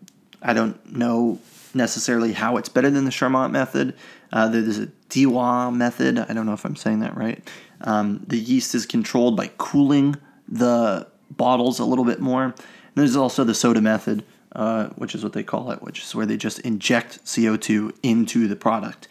I 0.41 0.54
don't 0.54 0.93
know 0.93 1.39
necessarily 1.73 2.34
how 2.34 2.58
it's 2.58 2.69
better 2.69 2.89
than 2.89 3.06
the 3.06 3.12
Charmat 3.12 3.51
method. 3.51 3.95
Uh, 4.32 4.47
there's 4.47 4.80
a 4.80 4.88
Diwa 5.10 5.73
method. 5.75 6.19
I 6.19 6.34
don't 6.34 6.45
know 6.45 6.54
if 6.54 6.65
I'm 6.65 6.75
saying 6.75 6.99
that 7.01 7.15
right. 7.15 7.47
Um, 7.82 8.23
the 8.28 8.38
yeast 8.38 8.73
is 8.75 8.86
controlled 8.86 9.36
by 9.36 9.51
cooling 9.58 10.15
the 10.47 11.08
bottles 11.32 11.80
a 11.80 11.86
little 11.86 12.06
bit 12.06 12.19
more. 12.19 12.43
And 12.43 12.54
there's 12.95 13.15
also 13.15 13.43
the 13.43 13.54
soda 13.54 13.82
method, 13.82 14.23
uh, 14.54 14.88
which 14.89 15.15
is 15.15 15.23
what 15.23 15.34
they 15.34 15.43
call 15.43 15.71
it, 15.71 15.82
which 15.82 16.01
is 16.01 16.15
where 16.15 16.25
they 16.25 16.38
just 16.38 16.60
inject 16.60 17.23
CO2 17.25 17.95
into 18.04 18.47
the 18.47 18.56
product, 18.56 19.08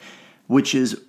which 0.47 0.75
is 0.75 1.01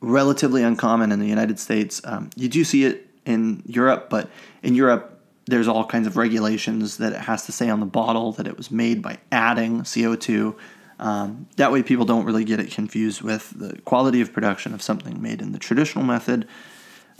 relatively 0.00 0.62
uncommon 0.62 1.12
in 1.12 1.18
the 1.18 1.26
United 1.26 1.58
States. 1.58 2.00
Um, 2.04 2.30
you 2.36 2.48
do 2.48 2.64
see 2.64 2.84
it 2.84 3.08
in 3.26 3.62
Europe, 3.66 4.08
but 4.08 4.30
in 4.62 4.74
Europe, 4.74 5.09
there's 5.50 5.68
all 5.68 5.84
kinds 5.84 6.06
of 6.06 6.16
regulations 6.16 6.98
that 6.98 7.12
it 7.12 7.20
has 7.20 7.46
to 7.46 7.52
say 7.52 7.68
on 7.68 7.80
the 7.80 7.86
bottle 7.86 8.32
that 8.32 8.46
it 8.46 8.56
was 8.56 8.70
made 8.70 9.02
by 9.02 9.18
adding 9.30 9.82
CO2. 9.82 10.56
Um, 10.98 11.48
that 11.56 11.72
way, 11.72 11.82
people 11.82 12.04
don't 12.04 12.24
really 12.24 12.44
get 12.44 12.60
it 12.60 12.70
confused 12.70 13.22
with 13.22 13.50
the 13.56 13.78
quality 13.82 14.20
of 14.20 14.32
production 14.32 14.74
of 14.74 14.82
something 14.82 15.20
made 15.20 15.40
in 15.40 15.52
the 15.52 15.58
traditional 15.58 16.04
method. 16.04 16.46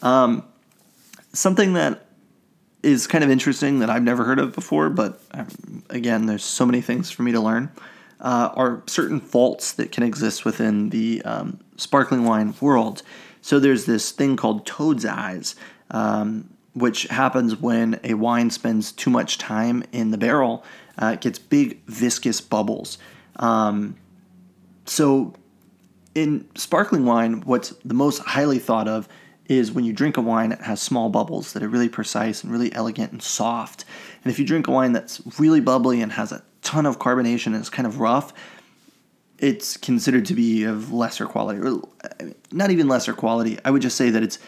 Um, 0.03 0.45
something 1.33 1.75
that 1.75 2.07
is 2.83 3.07
kind 3.07 3.23
of 3.23 3.31
interesting 3.31 3.81
that 3.81 3.91
I've 3.91 4.03
never 4.03 4.25
heard 4.25 4.39
of 4.39 4.55
before, 4.55 4.89
but 4.91 5.21
um, 5.33 5.83
again, 5.91 6.27
there's 6.27 6.45
so 6.45 6.65
many 6.65 6.81
things 6.81 7.11
for 7.11 7.23
me 7.23 7.33
to 7.33 7.41
learn 7.41 7.71
uh, 8.21 8.51
are 8.55 8.83
certain 8.87 9.21
faults 9.21 9.73
that 9.73 9.93
can 9.93 10.03
exist 10.03 10.45
within 10.45 10.91
the 10.91 11.23
um, 11.23 11.59
sparkling 11.77 12.25
wine 12.25 12.55
world. 12.61 13.03
So 13.41 13.59
there's 13.59 13.87
this 13.87 14.11
thing 14.11 14.37
called 14.37 14.67
toad's 14.67 15.07
eyes, 15.07 15.57
um, 15.91 16.51
which 16.75 17.05
happens 17.05 17.57
when 17.57 17.99
a 18.05 18.15
wine 18.15 18.51
spends 18.51 18.93
too 18.93 19.11
much 19.11 19.39
time 19.39 19.83
in 19.93 20.11
the 20.11 20.19
barrel. 20.19 20.65
Uh, 20.97 21.13
it 21.15 21.21
gets 21.21 21.39
big 21.39 21.85
viscous 21.87 22.41
bubbles. 22.41 22.99
Um, 23.37 23.97
so 24.85 25.35
in 26.15 26.49
sparkling 26.55 27.05
wine, 27.05 27.43
what's 27.43 27.71
the 27.85 27.95
most 27.95 28.19
highly 28.19 28.59
thought 28.59 28.89
of 28.89 29.09
is 29.49 29.73
when 29.73 29.85
you 29.85 29.93
drink 29.93 30.17
a 30.17 30.21
wine, 30.21 30.51
that 30.51 30.63
has 30.63 30.81
small 30.81 31.09
bubbles 31.09 31.53
that 31.53 31.63
are 31.63 31.69
really 31.69 31.89
precise 31.89 32.45
and 32.45 32.53
really 32.53 32.73
elegant 32.73 33.11
and 33.11 33.21
soft. 33.21 33.85
And 34.23 34.31
if 34.31 34.39
you 34.39 34.47
drink 34.47 34.69
a 34.69 34.71
wine 34.71 34.93
that's 34.93 35.21
really 35.41 35.61
bubbly 35.61 36.01
and 36.01 36.13
has 36.13 36.31
a 36.31 36.43
ton 36.63 36.87
of 36.87 37.01
carbonation 37.01 37.47
and 37.47 37.57
is 37.57 37.71
kind 37.71 37.87
of 37.87 37.99
rough, 37.99 38.33
it's 39.39 39.77
considered 39.77 40.27
to 40.27 40.35
be 40.35 40.65
of 40.65 40.93
lesser 40.93 41.27
quality, 41.27 41.61
or 41.61 41.81
not 42.53 42.71
even 42.71 42.87
lesser 42.87 43.13
quality. 43.13 43.59
I 43.65 43.71
would 43.71 43.83
just 43.83 43.97
say 43.97 44.11
that 44.11 44.23
it's 44.23 44.39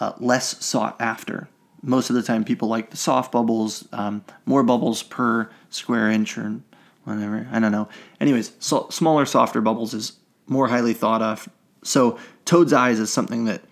uh, 0.00 0.12
less 0.18 0.64
sought 0.64 0.96
after. 1.00 1.48
Most 1.82 2.10
of 2.10 2.16
the 2.16 2.22
time, 2.22 2.44
people 2.44 2.68
like 2.68 2.90
the 2.90 2.96
soft 2.96 3.32
bubbles, 3.32 3.86
um, 3.92 4.24
more 4.46 4.62
bubbles 4.62 5.02
per 5.02 5.50
square 5.70 6.10
inch 6.10 6.36
or 6.36 6.60
whatever. 7.04 7.48
I 7.52 7.60
don't 7.60 7.72
know. 7.72 7.88
Anyways, 8.20 8.52
so 8.58 8.88
smaller, 8.90 9.26
softer 9.26 9.60
bubbles 9.60 9.94
is 9.94 10.12
more 10.46 10.68
highly 10.68 10.94
thought 10.94 11.22
of. 11.22 11.48
So, 11.82 12.18
toad's 12.44 12.72
eyes 12.72 12.98
is 12.98 13.12
something 13.12 13.44
that 13.44 13.62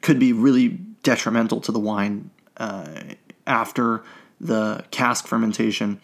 could 0.00 0.18
be 0.18 0.32
really 0.32 0.68
detrimental 1.02 1.60
to 1.62 1.72
the 1.72 1.80
wine 1.80 2.30
uh, 2.56 3.02
after 3.46 4.04
the 4.40 4.84
cask 4.90 5.26
fermentation. 5.26 6.00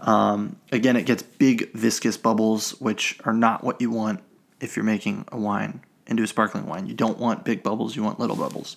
Um, 0.00 0.56
again, 0.72 0.96
it 0.96 1.06
gets 1.06 1.22
big 1.22 1.72
viscous 1.72 2.16
bubbles, 2.16 2.72
which 2.80 3.18
are 3.24 3.32
not 3.32 3.64
what 3.64 3.80
you 3.80 3.90
want 3.90 4.20
if 4.60 4.76
you're 4.76 4.84
making 4.84 5.24
a 5.30 5.38
wine 5.38 5.80
into 6.06 6.22
a 6.22 6.26
sparkling 6.26 6.66
wine. 6.66 6.86
You 6.86 6.94
don't 6.94 7.18
want 7.18 7.44
big 7.44 7.62
bubbles, 7.62 7.96
you 7.96 8.02
want 8.02 8.20
little 8.20 8.36
bubbles. 8.36 8.76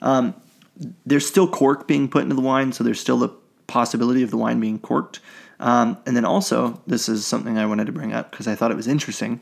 Um, 0.00 0.34
there's 1.04 1.26
still 1.26 1.48
cork 1.48 1.86
being 1.86 2.08
put 2.08 2.22
into 2.22 2.34
the 2.34 2.42
wine, 2.42 2.72
so 2.72 2.82
there's 2.84 3.00
still 3.00 3.18
the 3.18 3.30
possibility 3.66 4.22
of 4.22 4.30
the 4.30 4.36
wine 4.36 4.60
being 4.60 4.78
corked. 4.78 5.20
Um, 5.60 5.98
and 6.06 6.16
then 6.16 6.24
also, 6.24 6.80
this 6.86 7.08
is 7.08 7.26
something 7.26 7.58
I 7.58 7.66
wanted 7.66 7.86
to 7.86 7.92
bring 7.92 8.12
up 8.12 8.30
because 8.30 8.48
I 8.48 8.54
thought 8.54 8.70
it 8.70 8.76
was 8.76 8.88
interesting. 8.88 9.40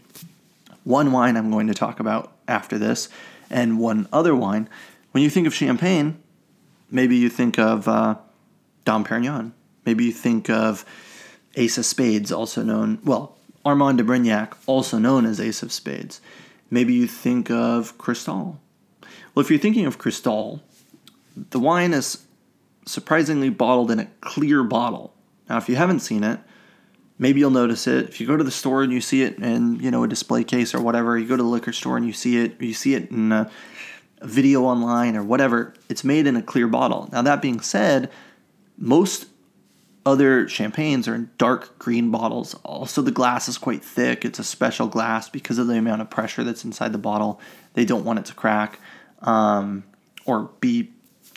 One 0.85 1.13
wine 1.13 1.37
I'm 1.37 1.51
going 1.51 1.67
to 1.69 1.75
talk 1.75 2.01
about 2.01 2.33
after 2.47 2.79
this, 2.79 3.09
and 3.49 3.79
one 3.79 4.09
other 4.13 4.35
wine. 4.35 4.69
When 5.13 5.23
you 5.23 5.31
think 5.31 5.47
of 5.47 5.55
champagne, 5.55 6.21
maybe 6.91 7.17
you 7.17 7.29
think 7.29 7.59
of 7.59 7.89
uh, 7.89 8.17
Dom 8.85 9.05
Perignon. 9.05 9.53
Maybe 9.87 10.05
you 10.05 10.13
think 10.13 10.51
of 10.51 10.85
Ace 11.57 11.79
of 11.79 11.87
Spades, 11.87 12.31
also 12.31 12.63
known, 12.63 12.99
well, 13.05 13.37
Armand 13.65 13.99
de 13.99 14.05
Brignac, 14.05 14.55
also 14.67 14.99
known 14.99 15.27
as 15.27 15.41
Ace 15.41 15.63
of 15.63 15.73
Spades. 15.73 16.21
Maybe 16.71 16.95
you 16.95 17.07
think 17.07 17.51
of 17.51 17.99
Cristal. 17.99 18.61
Well, 19.35 19.45
if 19.45 19.51
you're 19.51 19.59
thinking 19.59 19.87
of 19.87 19.99
Cristal, 19.99 20.63
the 21.37 21.59
wine 21.59 21.93
is 21.93 22.27
surprisingly 22.87 23.51
bottled 23.51 23.91
in 23.91 24.01
a 24.01 24.07
clear 24.21 24.63
bottle. 24.63 25.15
Now, 25.49 25.59
if 25.59 25.69
you 25.69 25.77
haven't 25.77 26.01
seen 26.01 26.25
it, 26.25 26.41
maybe 27.19 27.41
you'll 27.41 27.51
notice 27.51 27.87
it. 27.87 28.09
If 28.09 28.21
you 28.21 28.27
go 28.27 28.37
to 28.37 28.45
the 28.45 28.51
store 28.51 28.83
and 28.83 28.93
you 28.93 29.01
see 29.01 29.23
it 29.23 29.39
in, 29.39 29.79
you 29.81 29.91
know, 29.91 30.05
a 30.05 30.09
display 30.09 30.45
case 30.45 30.75
or 30.75 30.81
whatever, 30.81 31.19
you 31.19 31.27
go 31.27 31.37
to 31.37 31.43
the 31.43 31.49
liquor 31.49 31.73
store 31.73 31.97
and 31.97 32.07
you 32.07 32.13
see 32.13 32.39
it, 32.39 32.61
you 32.61 32.75
see 32.75 32.95
it 32.95 33.11
in 33.11 33.33
a 33.33 33.51
video 34.23 34.63
online 34.65 35.17
or 35.17 35.23
whatever, 35.23 35.75
it's 35.89 36.05
made 36.05 36.27
in 36.27 36.37
a 36.37 36.43
clear 36.43 36.67
bottle. 36.67 37.09
Now, 37.13 37.23
that 37.23 37.43
being 37.43 37.61
said, 37.61 38.11
most 38.77 39.27
other 40.07 40.49
champagnes 40.49 41.07
are 41.09 41.15
in 41.15 41.31
dark 41.37 41.79
green 41.79 42.11
bottles. 42.11 42.55
Also, 42.65 43.03
the 43.03 43.11
glass 43.11 43.49
is 43.49 43.59
quite 43.59 43.85
thick. 43.85 44.25
It's 44.25 44.39
a 44.39 44.45
special 44.45 44.89
glass 44.89 45.29
because 45.29 45.59
of 45.59 45.67
the 45.67 45.77
amount 45.77 46.01
of 46.01 46.11
pressure 46.11 46.43
that's 46.43 46.65
inside 46.65 46.93
the 46.93 46.99
bottle. 46.99 47.41
They 47.75 47.85
don't 47.85 48.05
want 48.05 48.19
it 48.19 48.25
to 48.27 48.35
crack 48.35 48.81
um, 49.23 49.85
or 50.25 50.51
be 50.61 50.91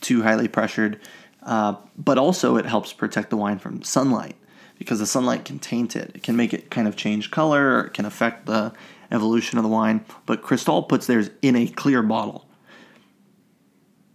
too 0.03 0.21
highly 0.21 0.47
pressured. 0.47 0.99
uh, 1.45 1.75
but 1.97 2.17
also 2.17 2.55
it 2.57 2.65
helps 2.65 2.93
protect 2.93 3.29
the 3.29 3.37
wine 3.37 3.59
from 3.59 3.83
sunlight 3.83 4.35
because 4.79 4.99
the 4.99 5.05
sunlight 5.05 5.45
can 5.45 5.59
taint 5.59 5.95
it. 5.95 6.11
It 6.15 6.23
can 6.23 6.35
make 6.35 6.53
it 6.53 6.69
kind 6.71 6.87
of 6.87 6.95
change 6.95 7.31
color, 7.31 7.77
or 7.77 7.85
it 7.85 7.93
can 7.93 8.05
affect 8.05 8.45
the 8.45 8.73
evolution 9.11 9.57
of 9.57 9.63
the 9.63 9.69
wine. 9.69 10.03
But 10.25 10.41
Cristal 10.41 10.83
puts 10.83 11.05
theirs 11.05 11.29
in 11.41 11.55
a 11.55 11.67
clear 11.67 12.01
bottle. 12.01 12.47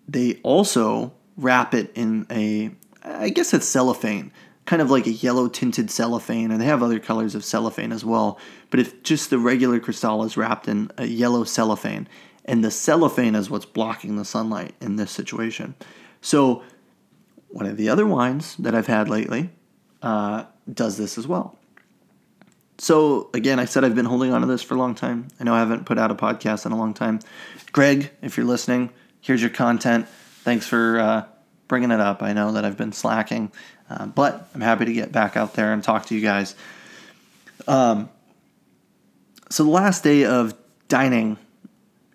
They 0.08 0.40
also 0.42 1.12
wrap 1.36 1.74
it 1.74 1.92
in 1.94 2.26
a, 2.30 2.70
I 3.04 3.28
guess 3.28 3.54
it's 3.54 3.66
cellophane, 3.66 4.32
kind 4.64 4.82
of 4.82 4.90
like 4.90 5.06
a 5.06 5.12
yellow 5.12 5.48
tinted 5.48 5.90
cellophane, 5.90 6.50
and 6.50 6.60
they 6.60 6.66
have 6.66 6.82
other 6.82 6.98
colors 6.98 7.34
of 7.34 7.44
cellophane 7.44 7.92
as 7.92 8.04
well. 8.04 8.38
But 8.70 8.80
if 8.80 9.02
just 9.02 9.30
the 9.30 9.38
regular 9.38 9.78
Cristal 9.80 10.24
is 10.24 10.36
wrapped 10.36 10.66
in 10.66 10.90
a 10.98 11.06
yellow 11.06 11.44
cellophane, 11.44 12.08
and 12.48 12.64
the 12.64 12.70
cellophane 12.70 13.34
is 13.34 13.50
what's 13.50 13.66
blocking 13.66 14.16
the 14.16 14.24
sunlight 14.24 14.74
in 14.80 14.96
this 14.96 15.12
situation. 15.12 15.74
So, 16.22 16.62
one 17.50 17.66
of 17.66 17.76
the 17.76 17.90
other 17.90 18.06
wines 18.06 18.56
that 18.56 18.74
I've 18.74 18.86
had 18.86 19.08
lately 19.08 19.50
uh, 20.02 20.44
does 20.72 20.96
this 20.96 21.18
as 21.18 21.26
well. 21.26 21.56
So, 22.78 23.28
again, 23.34 23.58
I 23.58 23.66
said 23.66 23.84
I've 23.84 23.94
been 23.94 24.06
holding 24.06 24.32
on 24.32 24.40
to 24.40 24.46
this 24.46 24.62
for 24.62 24.74
a 24.74 24.78
long 24.78 24.94
time. 24.94 25.28
I 25.38 25.44
know 25.44 25.54
I 25.54 25.58
haven't 25.58 25.84
put 25.84 25.98
out 25.98 26.10
a 26.10 26.14
podcast 26.14 26.64
in 26.64 26.72
a 26.72 26.76
long 26.76 26.94
time. 26.94 27.20
Greg, 27.72 28.10
if 28.22 28.36
you're 28.36 28.46
listening, 28.46 28.90
here's 29.20 29.42
your 29.42 29.50
content. 29.50 30.08
Thanks 30.42 30.66
for 30.66 30.98
uh, 30.98 31.24
bringing 31.68 31.90
it 31.90 32.00
up. 32.00 32.22
I 32.22 32.32
know 32.32 32.52
that 32.52 32.64
I've 32.64 32.78
been 32.78 32.92
slacking, 32.92 33.52
uh, 33.90 34.06
but 34.06 34.48
I'm 34.54 34.62
happy 34.62 34.86
to 34.86 34.92
get 34.92 35.12
back 35.12 35.36
out 35.36 35.52
there 35.52 35.74
and 35.74 35.84
talk 35.84 36.06
to 36.06 36.14
you 36.14 36.22
guys. 36.22 36.54
Um, 37.66 38.08
so, 39.50 39.64
the 39.64 39.70
last 39.70 40.02
day 40.02 40.24
of 40.24 40.54
dining 40.88 41.36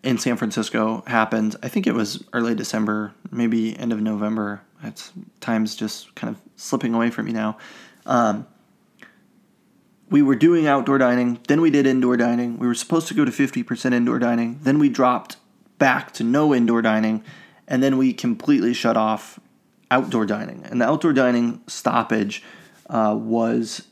in 0.03 0.17
San 0.17 0.35
Francisco 0.35 1.03
happened. 1.07 1.55
I 1.63 1.69
think 1.69 1.87
it 1.87 1.93
was 1.93 2.23
early 2.33 2.53
December, 2.53 3.13
maybe 3.31 3.77
end 3.77 3.93
of 3.93 4.01
November. 4.01 4.61
It's 4.83 5.11
time's 5.39 5.75
just 5.75 6.13
kind 6.15 6.35
of 6.35 6.41
slipping 6.57 6.93
away 6.93 7.09
from 7.09 7.25
me 7.25 7.31
now. 7.31 7.57
Um, 8.05 8.45
we 10.09 10.21
were 10.21 10.35
doing 10.35 10.67
outdoor 10.67 10.97
dining, 10.97 11.39
then 11.47 11.61
we 11.61 11.71
did 11.71 11.87
indoor 11.87 12.17
dining. 12.17 12.59
We 12.59 12.67
were 12.67 12.75
supposed 12.75 13.07
to 13.07 13.13
go 13.13 13.25
to 13.25 13.31
50% 13.31 13.93
indoor 13.93 14.19
dining, 14.19 14.59
then 14.61 14.77
we 14.77 14.89
dropped 14.89 15.37
back 15.79 16.13
to 16.13 16.23
no 16.23 16.53
indoor 16.53 16.81
dining, 16.81 17.23
and 17.67 17.81
then 17.81 17.97
we 17.97 18.13
completely 18.13 18.73
shut 18.73 18.97
off 18.97 19.39
outdoor 19.89 20.25
dining. 20.25 20.65
And 20.69 20.81
the 20.81 20.85
outdoor 20.85 21.13
dining 21.13 21.61
stoppage 21.67 22.43
uh, 22.89 23.15
was 23.17 23.87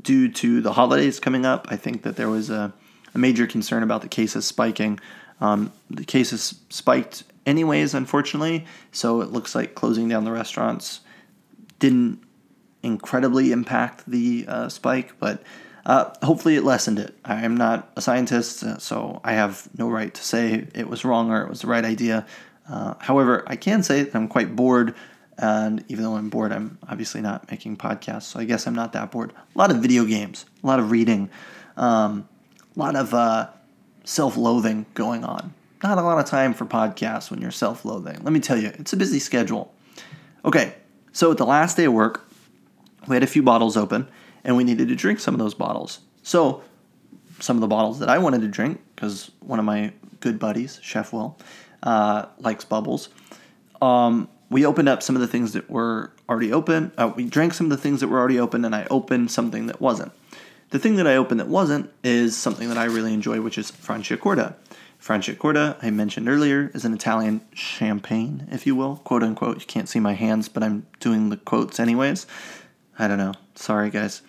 due 0.00 0.30
to 0.32 0.60
the 0.60 0.72
holidays 0.72 1.18
coming 1.18 1.44
up. 1.44 1.66
I 1.70 1.76
think 1.76 2.02
that 2.02 2.16
there 2.16 2.28
was 2.28 2.50
a, 2.50 2.72
a 3.14 3.18
major 3.18 3.46
concern 3.46 3.82
about 3.82 4.02
the 4.02 4.08
cases 4.08 4.46
spiking. 4.46 5.00
Um, 5.40 5.72
the 5.88 6.04
cases 6.04 6.60
spiked 6.68 7.24
anyways, 7.46 7.94
unfortunately, 7.94 8.66
so 8.92 9.20
it 9.20 9.30
looks 9.30 9.54
like 9.54 9.74
closing 9.74 10.08
down 10.08 10.24
the 10.24 10.32
restaurants 10.32 11.00
didn't 11.78 12.20
incredibly 12.82 13.52
impact 13.52 14.04
the 14.06 14.44
uh, 14.48 14.68
spike, 14.68 15.18
but 15.18 15.42
uh, 15.86 16.10
hopefully 16.22 16.56
it 16.56 16.64
lessened 16.64 16.98
it. 16.98 17.16
I 17.24 17.44
am 17.44 17.56
not 17.56 17.90
a 17.96 18.02
scientist, 18.02 18.62
uh, 18.62 18.78
so 18.78 19.20
I 19.24 19.32
have 19.32 19.68
no 19.76 19.88
right 19.88 20.12
to 20.12 20.22
say 20.22 20.66
it 20.74 20.88
was 20.88 21.04
wrong 21.04 21.30
or 21.30 21.42
it 21.42 21.48
was 21.48 21.62
the 21.62 21.66
right 21.66 21.84
idea. 21.84 22.26
Uh, 22.68 22.94
however, 22.98 23.44
I 23.46 23.56
can 23.56 23.82
say 23.82 24.02
that 24.02 24.14
I'm 24.14 24.28
quite 24.28 24.54
bored, 24.54 24.94
and 25.38 25.84
even 25.88 26.04
though 26.04 26.16
I'm 26.16 26.28
bored, 26.28 26.52
I'm 26.52 26.78
obviously 26.88 27.20
not 27.20 27.50
making 27.50 27.76
podcasts, 27.76 28.24
so 28.24 28.40
I 28.40 28.44
guess 28.44 28.66
I'm 28.66 28.74
not 28.74 28.92
that 28.92 29.10
bored. 29.10 29.32
A 29.32 29.58
lot 29.58 29.70
of 29.70 29.78
video 29.78 30.04
games, 30.04 30.44
a 30.62 30.66
lot 30.66 30.78
of 30.78 30.90
reading, 30.90 31.30
um, 31.76 32.28
a 32.76 32.78
lot 32.78 32.96
of 32.96 33.14
uh, 33.14 33.48
self 34.08 34.38
loathing 34.38 34.86
going 34.94 35.22
on. 35.22 35.52
Not 35.82 35.98
a 35.98 36.02
lot 36.02 36.18
of 36.18 36.24
time 36.24 36.54
for 36.54 36.64
podcasts 36.64 37.30
when 37.30 37.40
you're 37.40 37.50
self 37.50 37.84
loathing. 37.84 38.18
Let 38.22 38.32
me 38.32 38.40
tell 38.40 38.56
you, 38.58 38.72
it's 38.74 38.92
a 38.92 38.96
busy 38.96 39.18
schedule. 39.18 39.72
Okay, 40.44 40.74
so 41.12 41.30
at 41.30 41.36
the 41.36 41.46
last 41.46 41.76
day 41.76 41.84
of 41.84 41.92
work, 41.92 42.26
we 43.06 43.14
had 43.14 43.22
a 43.22 43.28
few 43.28 43.42
bottles 43.42 43.76
open 43.76 44.08
and 44.44 44.56
we 44.56 44.64
needed 44.64 44.88
to 44.88 44.96
drink 44.96 45.20
some 45.20 45.34
of 45.34 45.38
those 45.38 45.54
bottles. 45.54 46.00
So, 46.22 46.62
some 47.40 47.56
of 47.56 47.60
the 47.60 47.68
bottles 47.68 48.00
that 48.00 48.08
I 48.08 48.18
wanted 48.18 48.40
to 48.40 48.48
drink, 48.48 48.80
because 48.94 49.30
one 49.40 49.58
of 49.58 49.64
my 49.64 49.92
good 50.20 50.38
buddies, 50.38 50.80
Chef 50.82 51.12
Will, 51.12 51.38
uh, 51.82 52.26
likes 52.38 52.64
bubbles, 52.64 53.10
um, 53.80 54.28
we 54.50 54.64
opened 54.64 54.88
up 54.88 55.02
some 55.02 55.14
of 55.14 55.20
the 55.20 55.28
things 55.28 55.52
that 55.52 55.70
were 55.70 56.12
already 56.28 56.52
open. 56.52 56.92
Uh, 56.96 57.12
we 57.14 57.24
drank 57.26 57.54
some 57.54 57.66
of 57.66 57.70
the 57.70 57.76
things 57.76 58.00
that 58.00 58.08
were 58.08 58.18
already 58.18 58.40
open, 58.40 58.64
and 58.64 58.74
I 58.74 58.86
opened 58.90 59.30
something 59.30 59.66
that 59.66 59.80
wasn't. 59.80 60.12
The 60.70 60.78
thing 60.78 60.96
that 60.96 61.06
I 61.06 61.16
opened 61.16 61.40
that 61.40 61.48
wasn't 61.48 61.90
is 62.04 62.36
something 62.36 62.68
that 62.68 62.76
I 62.76 62.84
really 62.84 63.14
enjoy, 63.14 63.40
which 63.40 63.56
is 63.56 63.70
Franciacorta. 63.70 64.54
Franciacorta, 65.00 65.76
I 65.82 65.90
mentioned 65.90 66.28
earlier, 66.28 66.70
is 66.74 66.84
an 66.84 66.92
Italian 66.92 67.40
champagne, 67.54 68.46
if 68.50 68.66
you 68.66 68.76
will, 68.76 68.96
quote 68.96 69.22
unquote. 69.22 69.60
You 69.60 69.66
can't 69.66 69.88
see 69.88 70.00
my 70.00 70.12
hands, 70.12 70.48
but 70.48 70.62
I'm 70.62 70.86
doing 71.00 71.30
the 71.30 71.38
quotes 71.38 71.80
anyways. 71.80 72.26
I 72.98 73.08
don't 73.08 73.16
know. 73.16 73.32
Sorry, 73.54 73.88
guys. 73.88 74.20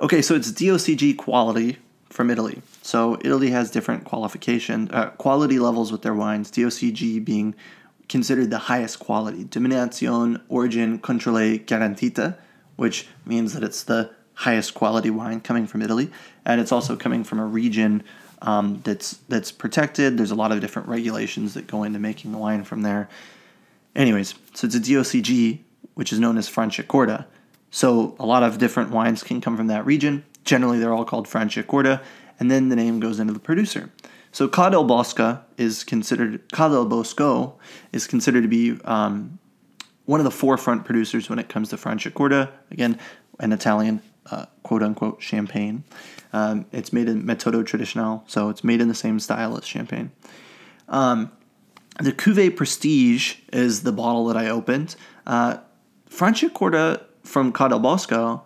Okay, 0.00 0.22
so 0.22 0.34
it's 0.34 0.50
DOCG 0.50 1.16
quality 1.16 1.76
from 2.08 2.30
Italy. 2.30 2.62
So 2.82 3.18
Italy 3.22 3.50
has 3.50 3.70
different 3.70 4.04
qualification 4.04 4.90
uh, 4.90 5.10
quality 5.10 5.60
levels 5.60 5.92
with 5.92 6.02
their 6.02 6.14
wines. 6.14 6.50
DOCG 6.50 7.24
being 7.24 7.54
considered 8.08 8.50
the 8.50 8.58
highest 8.58 8.98
quality, 8.98 9.44
Denominazione 9.44 10.40
Origin 10.48 10.98
Controle 10.98 11.58
Garantita, 11.58 12.36
which 12.74 13.06
means 13.24 13.52
that 13.52 13.62
it's 13.62 13.84
the 13.84 14.10
highest 14.40 14.72
quality 14.72 15.10
wine 15.10 15.38
coming 15.40 15.66
from 15.66 15.82
Italy, 15.82 16.10
and 16.46 16.60
it's 16.60 16.72
also 16.72 16.96
coming 16.96 17.24
from 17.24 17.38
a 17.38 17.44
region 17.44 18.02
um, 18.40 18.80
that's 18.84 19.18
that's 19.28 19.52
protected. 19.52 20.16
There's 20.16 20.30
a 20.30 20.34
lot 20.34 20.50
of 20.50 20.60
different 20.60 20.88
regulations 20.88 21.52
that 21.54 21.66
go 21.66 21.82
into 21.82 21.98
making 21.98 22.32
the 22.32 22.38
wine 22.38 22.64
from 22.64 22.80
there. 22.82 23.08
Anyways, 23.94 24.34
so 24.54 24.66
it's 24.66 24.74
a 24.74 24.80
DOCG, 24.80 25.58
which 25.94 26.10
is 26.12 26.18
known 26.18 26.38
as 26.38 26.48
Franciacorta. 26.48 27.26
So 27.70 28.16
a 28.18 28.24
lot 28.24 28.42
of 28.42 28.56
different 28.56 28.90
wines 28.90 29.22
can 29.22 29.40
come 29.42 29.56
from 29.56 29.66
that 29.66 29.84
region. 29.84 30.24
Generally, 30.44 30.78
they're 30.78 30.94
all 30.94 31.04
called 31.04 31.26
Franciacorta, 31.26 32.02
and 32.38 32.50
then 32.50 32.70
the 32.70 32.76
name 32.76 32.98
goes 32.98 33.20
into 33.20 33.34
the 33.34 33.40
producer. 33.40 33.90
So 34.32 34.48
Ca 34.48 34.70
del 34.70 34.84
Bosco 34.84 35.42
is 35.58 35.84
considered 35.84 36.50
Ca 36.52 36.70
del 36.70 36.86
Bosco 36.86 37.58
is 37.92 38.06
considered 38.06 38.42
to 38.42 38.48
be 38.48 38.80
um, 38.86 39.38
one 40.06 40.18
of 40.18 40.24
the 40.24 40.30
forefront 40.30 40.86
producers 40.86 41.28
when 41.28 41.38
it 41.38 41.50
comes 41.50 41.68
to 41.68 41.76
Franciacorta. 41.76 42.50
Again, 42.70 42.98
an 43.38 43.52
Italian 43.52 44.00
uh, 44.30 44.46
quote 44.62 44.82
unquote 44.82 45.22
champagne. 45.22 45.84
Um, 46.32 46.66
it's 46.72 46.92
made 46.92 47.08
in 47.08 47.24
Metodo 47.24 47.64
Traditional, 47.64 48.24
so 48.26 48.48
it's 48.48 48.62
made 48.62 48.80
in 48.80 48.88
the 48.88 48.94
same 48.94 49.18
style 49.20 49.56
as 49.56 49.66
champagne. 49.66 50.12
Um, 50.88 51.32
the 51.98 52.12
Cuvée 52.12 52.54
Prestige 52.54 53.36
is 53.52 53.82
the 53.82 53.92
bottle 53.92 54.26
that 54.26 54.36
I 54.36 54.48
opened. 54.48 54.96
Uh, 55.26 55.58
Franciacorta 56.08 57.02
from 57.24 57.52
Ca 57.52 57.78
Bosco 57.78 58.42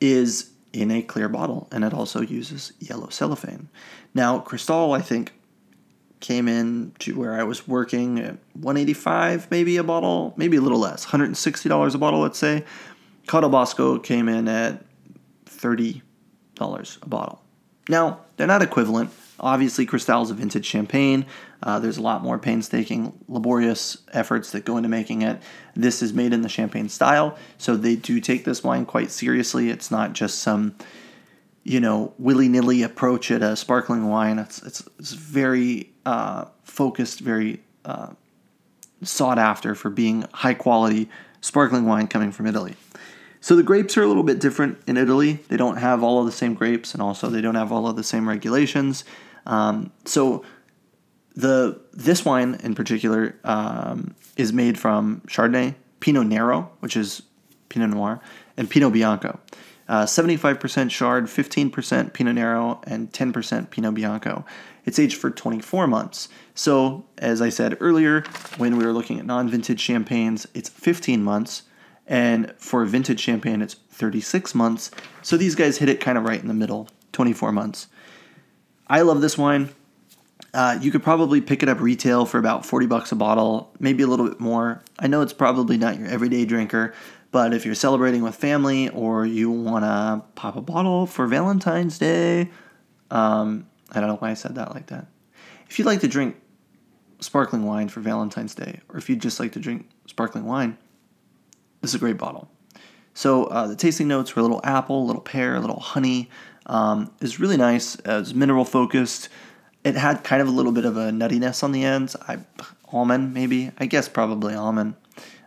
is 0.00 0.50
in 0.72 0.90
a 0.90 1.02
clear 1.02 1.28
bottle, 1.28 1.68
and 1.72 1.84
it 1.84 1.94
also 1.94 2.20
uses 2.20 2.72
yellow 2.78 3.08
cellophane. 3.08 3.68
Now, 4.14 4.40
Cristal, 4.40 4.92
I 4.92 5.00
think, 5.00 5.32
came 6.20 6.48
in 6.48 6.92
to 6.98 7.18
where 7.18 7.38
I 7.38 7.44
was 7.44 7.68
working 7.68 8.18
at 8.18 8.36
185 8.54 9.50
maybe 9.50 9.76
a 9.76 9.84
bottle, 9.84 10.34
maybe 10.36 10.56
a 10.56 10.60
little 10.60 10.78
less, 10.78 11.06
$160 11.06 11.94
a 11.94 11.98
bottle, 11.98 12.20
let's 12.20 12.38
say. 12.38 12.64
Ca 13.26 13.48
Bosco 13.48 13.98
came 13.98 14.28
in 14.28 14.48
at 14.48 14.82
$30 15.66 17.02
a 17.02 17.08
bottle. 17.08 17.42
Now, 17.88 18.20
they're 18.36 18.46
not 18.46 18.62
equivalent. 18.62 19.10
Obviously, 19.38 19.86
Cristal 19.86 20.22
is 20.22 20.30
a 20.30 20.34
vintage 20.34 20.64
champagne. 20.64 21.26
Uh, 21.62 21.78
there's 21.78 21.98
a 21.98 22.02
lot 22.02 22.22
more 22.22 22.38
painstaking, 22.38 23.12
laborious 23.28 23.98
efforts 24.12 24.50
that 24.52 24.64
go 24.64 24.76
into 24.76 24.88
making 24.88 25.22
it. 25.22 25.40
This 25.74 26.02
is 26.02 26.12
made 26.12 26.32
in 26.32 26.40
the 26.40 26.48
champagne 26.48 26.88
style, 26.88 27.36
so 27.58 27.76
they 27.76 27.96
do 27.96 28.20
take 28.20 28.44
this 28.44 28.64
wine 28.64 28.86
quite 28.86 29.10
seriously. 29.10 29.68
It's 29.68 29.90
not 29.90 30.14
just 30.14 30.38
some, 30.38 30.74
you 31.64 31.80
know, 31.80 32.14
willy 32.18 32.48
nilly 32.48 32.82
approach 32.82 33.30
at 33.30 33.42
a 33.42 33.56
sparkling 33.56 34.08
wine. 34.08 34.38
It's 34.38 34.62
it's, 34.62 34.88
it's 34.98 35.12
very 35.12 35.90
uh, 36.06 36.46
focused, 36.64 37.20
very 37.20 37.60
uh, 37.84 38.10
sought 39.02 39.38
after 39.38 39.74
for 39.74 39.90
being 39.90 40.24
high 40.32 40.54
quality 40.54 41.10
sparkling 41.42 41.84
wine 41.84 42.08
coming 42.08 42.32
from 42.32 42.46
Italy. 42.46 42.74
So 43.46 43.54
the 43.54 43.62
grapes 43.62 43.96
are 43.96 44.02
a 44.02 44.08
little 44.08 44.24
bit 44.24 44.40
different 44.40 44.78
in 44.88 44.96
Italy. 44.96 45.34
They 45.46 45.56
don't 45.56 45.76
have 45.76 46.02
all 46.02 46.18
of 46.18 46.26
the 46.26 46.32
same 46.32 46.54
grapes, 46.54 46.94
and 46.94 47.00
also 47.00 47.30
they 47.30 47.40
don't 47.40 47.54
have 47.54 47.70
all 47.70 47.86
of 47.86 47.94
the 47.94 48.02
same 48.02 48.28
regulations. 48.28 49.04
Um, 49.46 49.92
so 50.04 50.44
the 51.36 51.80
this 51.92 52.24
wine 52.24 52.58
in 52.64 52.74
particular 52.74 53.38
um, 53.44 54.16
is 54.36 54.52
made 54.52 54.80
from 54.80 55.22
Chardonnay, 55.28 55.76
Pinot 56.00 56.26
Nero, 56.26 56.72
which 56.80 56.96
is 56.96 57.22
Pinot 57.68 57.90
Noir, 57.90 58.20
and 58.56 58.68
Pinot 58.68 58.92
Bianco. 58.92 59.38
Uh, 59.88 60.06
75% 60.06 60.90
Chard, 60.90 61.26
15% 61.26 62.12
Pinot 62.12 62.34
Nero, 62.34 62.80
and 62.82 63.12
10% 63.12 63.70
Pinot 63.70 63.94
Bianco. 63.94 64.44
It's 64.84 64.98
aged 64.98 65.20
for 65.20 65.30
24 65.30 65.86
months. 65.86 66.28
So, 66.56 67.06
as 67.18 67.40
I 67.40 67.50
said 67.50 67.76
earlier, 67.78 68.24
when 68.56 68.76
we 68.76 68.84
were 68.84 68.92
looking 68.92 69.20
at 69.20 69.24
non 69.24 69.48
vintage 69.48 69.78
champagnes, 69.78 70.48
it's 70.52 70.68
15 70.68 71.22
months. 71.22 71.62
And 72.06 72.52
for 72.58 72.84
vintage 72.84 73.20
champagne, 73.20 73.62
it's 73.62 73.74
36 73.74 74.54
months. 74.54 74.90
So 75.22 75.36
these 75.36 75.54
guys 75.54 75.78
hit 75.78 75.88
it 75.88 76.00
kind 76.00 76.16
of 76.16 76.24
right 76.24 76.40
in 76.40 76.48
the 76.48 76.54
middle, 76.54 76.88
24 77.12 77.52
months. 77.52 77.88
I 78.86 79.00
love 79.02 79.20
this 79.20 79.36
wine. 79.36 79.70
Uh, 80.54 80.78
you 80.80 80.90
could 80.90 81.02
probably 81.02 81.40
pick 81.40 81.62
it 81.62 81.68
up 81.68 81.80
retail 81.80 82.24
for 82.24 82.38
about 82.38 82.64
40 82.64 82.86
bucks 82.86 83.12
a 83.12 83.16
bottle, 83.16 83.74
maybe 83.78 84.02
a 84.02 84.06
little 84.06 84.28
bit 84.28 84.40
more. 84.40 84.82
I 84.98 85.06
know 85.06 85.20
it's 85.20 85.32
probably 85.32 85.76
not 85.76 85.98
your 85.98 86.08
everyday 86.08 86.44
drinker, 86.44 86.94
but 87.30 87.52
if 87.52 87.66
you're 87.66 87.74
celebrating 87.74 88.22
with 88.22 88.34
family 88.34 88.88
or 88.90 89.26
you 89.26 89.50
want 89.50 89.84
to 89.84 90.22
pop 90.34 90.56
a 90.56 90.62
bottle 90.62 91.06
for 91.06 91.26
Valentine's 91.26 91.98
Day, 91.98 92.50
um, 93.10 93.66
I 93.92 94.00
don't 94.00 94.08
know 94.08 94.16
why 94.16 94.30
I 94.30 94.34
said 94.34 94.54
that 94.54 94.72
like 94.72 94.86
that. 94.86 95.06
If 95.68 95.78
you'd 95.78 95.86
like 95.86 96.00
to 96.00 96.08
drink 96.08 96.40
sparkling 97.20 97.64
wine 97.64 97.88
for 97.88 98.00
Valentine's 98.00 98.54
Day, 98.54 98.80
or 98.88 98.98
if 98.98 99.10
you'd 99.10 99.20
just 99.20 99.40
like 99.40 99.52
to 99.52 99.60
drink 99.60 99.88
sparkling 100.06 100.44
wine, 100.44 100.78
this 101.86 101.92
is 101.92 101.94
a 101.94 102.00
great 102.00 102.18
bottle. 102.18 102.50
So 103.14 103.44
uh, 103.44 103.68
the 103.68 103.76
tasting 103.76 104.08
notes 104.08 104.34
were 104.34 104.40
a 104.40 104.42
little 104.42 104.60
apple, 104.64 105.04
a 105.04 105.06
little 105.06 105.22
pear, 105.22 105.54
a 105.54 105.60
little 105.60 105.78
honey. 105.78 106.28
Um, 106.66 107.12
it's 107.20 107.38
really 107.38 107.56
nice. 107.56 107.96
Uh, 108.00 108.18
it's 108.20 108.34
mineral 108.34 108.64
focused. 108.64 109.28
It 109.84 109.94
had 109.94 110.24
kind 110.24 110.42
of 110.42 110.48
a 110.48 110.50
little 110.50 110.72
bit 110.72 110.84
of 110.84 110.96
a 110.96 111.10
nuttiness 111.10 111.62
on 111.62 111.70
the 111.70 111.84
ends. 111.84 112.16
I 112.28 112.38
almond 112.92 113.34
maybe. 113.34 113.70
I 113.78 113.86
guess 113.86 114.08
probably 114.08 114.54
almond. 114.54 114.96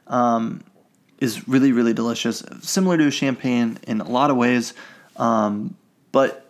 Um, 0.07 0.63
is 1.19 1.45
really, 1.45 1.73
really 1.73 1.93
delicious. 1.93 2.41
Similar 2.61 2.97
to 2.99 3.07
a 3.07 3.11
champagne 3.11 3.77
in 3.85 3.99
a 3.99 4.09
lot 4.09 4.31
of 4.31 4.37
ways, 4.37 4.73
um, 5.17 5.75
but 6.13 6.49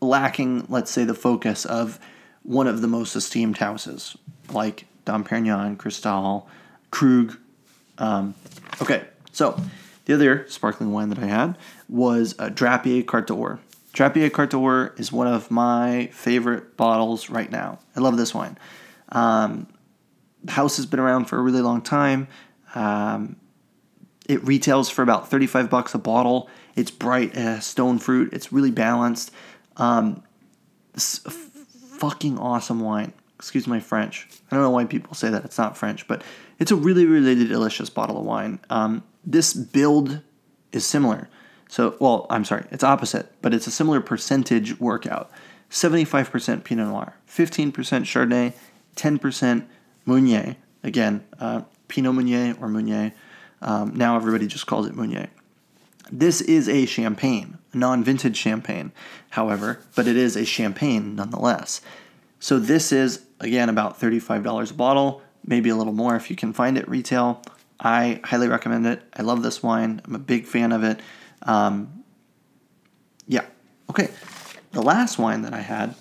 lacking, 0.00 0.66
let's 0.68 0.92
say, 0.92 1.02
the 1.02 1.14
focus 1.14 1.64
of 1.64 1.98
one 2.44 2.68
of 2.68 2.82
the 2.82 2.86
most 2.86 3.16
esteemed 3.16 3.58
houses, 3.58 4.16
like 4.52 4.86
Dom 5.04 5.24
Perignon, 5.24 5.76
Cristal, 5.76 6.48
Krug. 6.92 7.36
Um, 7.98 8.34
okay, 8.80 9.04
so 9.32 9.60
the 10.04 10.14
other 10.14 10.46
sparkling 10.48 10.92
wine 10.92 11.10
that 11.10 11.18
I 11.18 11.26
had 11.26 11.58
was 11.88 12.32
a 12.38 12.50
Drapier 12.50 13.06
Carte 13.06 13.26
d'Or. 13.26 13.60
Drapier 13.92 14.32
Carte 14.32 14.50
d'Or 14.50 14.94
is 14.96 15.12
one 15.12 15.26
of 15.26 15.50
my 15.50 16.06
favorite 16.12 16.76
bottles 16.76 17.28
right 17.28 17.50
now. 17.50 17.78
I 17.96 18.00
love 18.00 18.16
this 18.16 18.34
wine. 18.34 18.56
Um, 19.10 19.66
the 20.42 20.52
house 20.52 20.76
has 20.76 20.86
been 20.86 21.00
around 21.00 21.26
for 21.26 21.38
a 21.38 21.42
really 21.42 21.60
long 21.60 21.82
time. 21.82 22.28
Um, 22.74 23.36
it 24.28 24.44
retails 24.44 24.90
for 24.90 25.02
about 25.02 25.30
35 25.30 25.70
bucks 25.70 25.94
a 25.94 25.98
bottle. 25.98 26.48
It's 26.76 26.90
bright, 26.90 27.34
stone 27.62 27.98
fruit, 27.98 28.32
it's 28.32 28.52
really 28.52 28.70
balanced. 28.70 29.32
Um, 29.76 30.22
fucking 30.96 32.38
awesome 32.38 32.80
wine. 32.80 33.12
Excuse 33.36 33.66
my 33.66 33.80
French. 33.80 34.28
I 34.50 34.54
don't 34.54 34.64
know 34.64 34.70
why 34.70 34.84
people 34.84 35.14
say 35.14 35.30
that. 35.30 35.44
It's 35.44 35.58
not 35.58 35.76
French, 35.76 36.06
but 36.08 36.22
it's 36.58 36.70
a 36.70 36.76
really, 36.76 37.06
really 37.06 37.34
delicious 37.46 37.90
bottle 37.90 38.18
of 38.18 38.24
wine. 38.24 38.58
Um, 38.70 39.04
this 39.24 39.54
build 39.54 40.20
is 40.72 40.84
similar. 40.84 41.28
So, 41.68 41.96
well, 42.00 42.26
I'm 42.30 42.44
sorry, 42.44 42.64
it's 42.70 42.82
opposite, 42.82 43.30
but 43.42 43.52
it's 43.52 43.66
a 43.66 43.70
similar 43.70 44.00
percentage 44.00 44.80
workout. 44.80 45.30
75% 45.70 46.64
Pinot 46.64 46.88
Noir, 46.88 47.14
15% 47.28 47.72
Chardonnay, 47.72 48.54
10% 48.96 49.66
Meunier. 50.06 50.56
Again, 50.82 51.24
uh, 51.38 51.62
Pinot 51.88 52.14
Meunier 52.14 52.56
or 52.60 52.68
Meunier. 52.68 53.12
Um, 53.60 53.94
now 53.94 54.16
everybody 54.16 54.46
just 54.46 54.66
calls 54.66 54.86
it 54.86 54.96
Meunier. 54.96 55.28
This 56.10 56.40
is 56.40 56.68
a 56.68 56.86
champagne, 56.86 57.58
non 57.74 58.02
vintage 58.02 58.36
champagne, 58.36 58.92
however, 59.30 59.80
but 59.94 60.06
it 60.06 60.16
is 60.16 60.36
a 60.36 60.46
champagne 60.46 61.14
nonetheless. 61.14 61.82
So 62.40 62.58
this 62.58 62.92
is, 62.92 63.26
again, 63.40 63.68
about 63.68 64.00
$35 64.00 64.70
a 64.70 64.74
bottle, 64.74 65.22
maybe 65.48 65.70
a 65.70 65.76
little 65.76 65.94
more 65.94 66.14
if 66.14 66.30
you 66.30 66.36
can 66.36 66.52
find 66.52 66.76
it 66.76 66.88
retail. 66.88 67.42
I 67.80 68.20
highly 68.22 68.48
recommend 68.48 68.86
it. 68.86 69.02
I 69.16 69.22
love 69.22 69.42
this 69.42 69.62
wine. 69.62 70.02
I'm 70.04 70.14
a 70.14 70.18
big 70.18 70.46
fan 70.46 70.72
of 70.72 70.84
it. 70.84 71.00
Um, 71.42 72.04
yeah. 73.26 73.46
Okay. 73.88 74.10
The 74.72 74.82
last 74.82 75.18
wine 75.18 75.42
that 75.42 75.54
I 75.54 75.60
had 75.60 75.94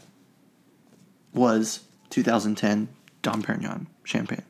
was 1.34 1.82
2010 2.10 2.90
Dom 3.22 3.42
Perignon 3.42 3.88
Champagne. 4.04 4.44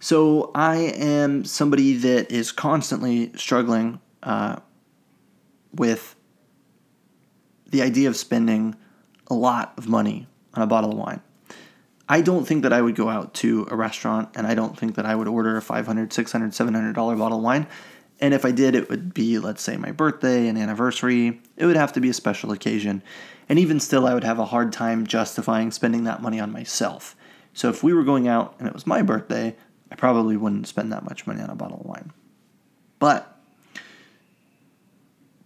So 0.00 0.50
I 0.54 0.76
am 0.76 1.44
somebody 1.44 1.94
that 1.94 2.30
is 2.32 2.50
constantly 2.50 3.32
struggling 3.36 4.00
uh, 4.22 4.56
with 5.72 6.16
the 7.70 7.82
idea 7.82 8.08
of 8.08 8.16
spending 8.16 8.74
a 9.28 9.34
lot 9.34 9.74
of 9.76 9.88
money 9.88 10.26
on 10.54 10.62
a 10.62 10.66
bottle 10.66 10.92
of 10.92 10.98
wine. 10.98 11.20
I 12.08 12.22
don't 12.22 12.46
think 12.46 12.62
that 12.62 12.72
I 12.72 12.80
would 12.80 12.96
go 12.96 13.10
out 13.10 13.34
to 13.34 13.66
a 13.70 13.76
restaurant 13.76 14.30
and 14.34 14.46
I 14.46 14.54
don't 14.54 14.78
think 14.78 14.94
that 14.94 15.04
I 15.04 15.14
would 15.14 15.28
order 15.28 15.56
a 15.58 15.60
$500, 15.60 15.84
$600, 16.08 16.14
$700 16.14 16.94
bottle 16.94 17.38
of 17.38 17.44
wine. 17.44 17.66
And 18.20 18.34
if 18.34 18.44
I 18.44 18.50
did, 18.50 18.74
it 18.74 18.88
would 18.88 19.12
be, 19.14 19.38
let's 19.38 19.62
say, 19.62 19.76
my 19.76 19.92
birthday, 19.92 20.48
an 20.48 20.56
anniversary. 20.56 21.40
It 21.56 21.66
would 21.66 21.76
have 21.76 21.92
to 21.92 22.00
be 22.00 22.08
a 22.08 22.14
special 22.14 22.50
occasion. 22.50 23.02
And 23.48 23.58
even 23.58 23.78
still, 23.78 24.06
I 24.06 24.14
would 24.14 24.24
have 24.24 24.38
a 24.38 24.46
hard 24.46 24.72
time 24.72 25.06
justifying 25.06 25.70
spending 25.70 26.04
that 26.04 26.22
money 26.22 26.40
on 26.40 26.50
myself. 26.50 27.14
So 27.52 27.68
if 27.68 27.82
we 27.82 27.92
were 27.92 28.04
going 28.04 28.26
out 28.26 28.54
and 28.58 28.66
it 28.66 28.74
was 28.74 28.86
my 28.86 29.02
birthday, 29.02 29.54
I 29.90 29.94
probably 29.94 30.36
wouldn't 30.36 30.66
spend 30.66 30.92
that 30.92 31.04
much 31.04 31.26
money 31.26 31.40
on 31.40 31.50
a 31.50 31.54
bottle 31.54 31.80
of 31.80 31.86
wine. 31.86 32.12
But 32.98 33.36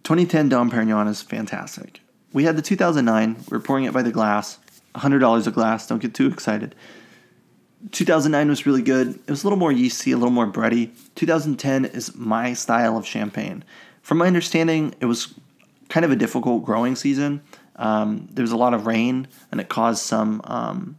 2010 0.03 0.49
Dom 0.49 0.71
Perignon 0.71 1.07
is 1.07 1.21
fantastic. 1.21 2.01
We 2.33 2.45
had 2.45 2.57
the 2.57 2.61
2009, 2.61 3.45
we 3.49 3.57
are 3.57 3.59
pouring 3.59 3.85
it 3.85 3.93
by 3.93 4.01
the 4.01 4.11
glass, 4.11 4.57
$100 4.95 5.47
a 5.47 5.51
glass, 5.51 5.87
don't 5.87 6.01
get 6.01 6.13
too 6.13 6.27
excited. 6.27 6.75
2009 7.91 8.47
was 8.47 8.65
really 8.65 8.81
good. 8.81 9.09
It 9.09 9.29
was 9.29 9.43
a 9.43 9.47
little 9.47 9.59
more 9.59 9.71
yeasty, 9.71 10.11
a 10.11 10.17
little 10.17 10.31
more 10.31 10.47
bready. 10.47 10.91
2010 11.15 11.85
is 11.85 12.15
my 12.15 12.53
style 12.53 12.97
of 12.97 13.05
champagne. 13.05 13.63
From 14.01 14.19
my 14.19 14.27
understanding, 14.27 14.95
it 14.99 15.05
was 15.05 15.33
kind 15.89 16.05
of 16.05 16.11
a 16.11 16.15
difficult 16.15 16.63
growing 16.63 16.95
season. 16.95 17.41
Um, 17.75 18.27
there 18.31 18.43
was 18.43 18.51
a 18.51 18.57
lot 18.57 18.73
of 18.73 18.87
rain, 18.87 19.27
and 19.51 19.59
it 19.59 19.67
caused 19.67 20.03
some 20.03 20.41
um, 20.45 20.97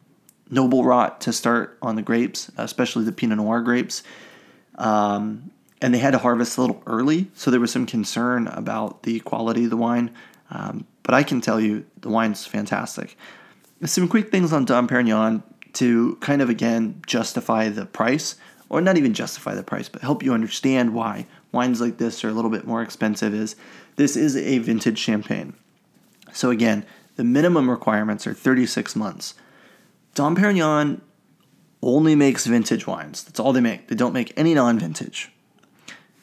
noble 0.50 0.84
rot 0.84 1.20
to 1.22 1.32
start 1.32 1.78
on 1.80 1.96
the 1.96 2.02
grapes, 2.02 2.50
especially 2.56 3.04
the 3.04 3.12
Pinot 3.12 3.38
Noir 3.38 3.62
grapes. 3.62 4.02
Um, 4.76 5.50
and 5.80 5.92
they 5.92 5.98
had 5.98 6.12
to 6.12 6.18
harvest 6.18 6.56
a 6.56 6.60
little 6.60 6.82
early, 6.86 7.28
so 7.34 7.50
there 7.50 7.60
was 7.60 7.72
some 7.72 7.86
concern 7.86 8.48
about 8.48 9.02
the 9.02 9.20
quality 9.20 9.64
of 9.64 9.70
the 9.70 9.76
wine. 9.76 10.10
Um, 10.50 10.86
but 11.02 11.14
I 11.14 11.22
can 11.22 11.40
tell 11.40 11.60
you, 11.60 11.84
the 12.00 12.08
wine's 12.08 12.46
fantastic. 12.46 13.16
Some 13.84 14.08
quick 14.08 14.30
things 14.30 14.52
on 14.52 14.64
Dom 14.64 14.88
Perignon 14.88 15.42
to 15.74 16.16
kind 16.16 16.40
of 16.40 16.48
again 16.48 17.02
justify 17.06 17.68
the 17.68 17.86
price, 17.86 18.36
or 18.68 18.80
not 18.80 18.96
even 18.96 19.14
justify 19.14 19.54
the 19.54 19.62
price, 19.62 19.88
but 19.88 20.02
help 20.02 20.22
you 20.22 20.32
understand 20.32 20.94
why 20.94 21.26
wines 21.52 21.80
like 21.80 21.98
this 21.98 22.24
are 22.24 22.28
a 22.28 22.32
little 22.32 22.50
bit 22.50 22.66
more 22.66 22.82
expensive. 22.82 23.34
Is 23.34 23.56
this 23.96 24.16
is 24.16 24.36
a 24.36 24.58
vintage 24.58 24.98
champagne? 24.98 25.54
So 26.32 26.50
again, 26.50 26.84
the 27.16 27.24
minimum 27.24 27.70
requirements 27.70 28.26
are 28.26 28.34
36 28.34 28.96
months. 28.96 29.34
Dom 30.14 30.36
Perignon 30.36 31.00
only 31.82 32.14
makes 32.14 32.46
vintage 32.46 32.86
wines. 32.86 33.24
That's 33.24 33.38
all 33.38 33.52
they 33.52 33.60
make. 33.60 33.88
They 33.88 33.94
don't 33.94 34.12
make 34.12 34.32
any 34.36 34.54
non 34.54 34.78
vintage. 34.78 35.30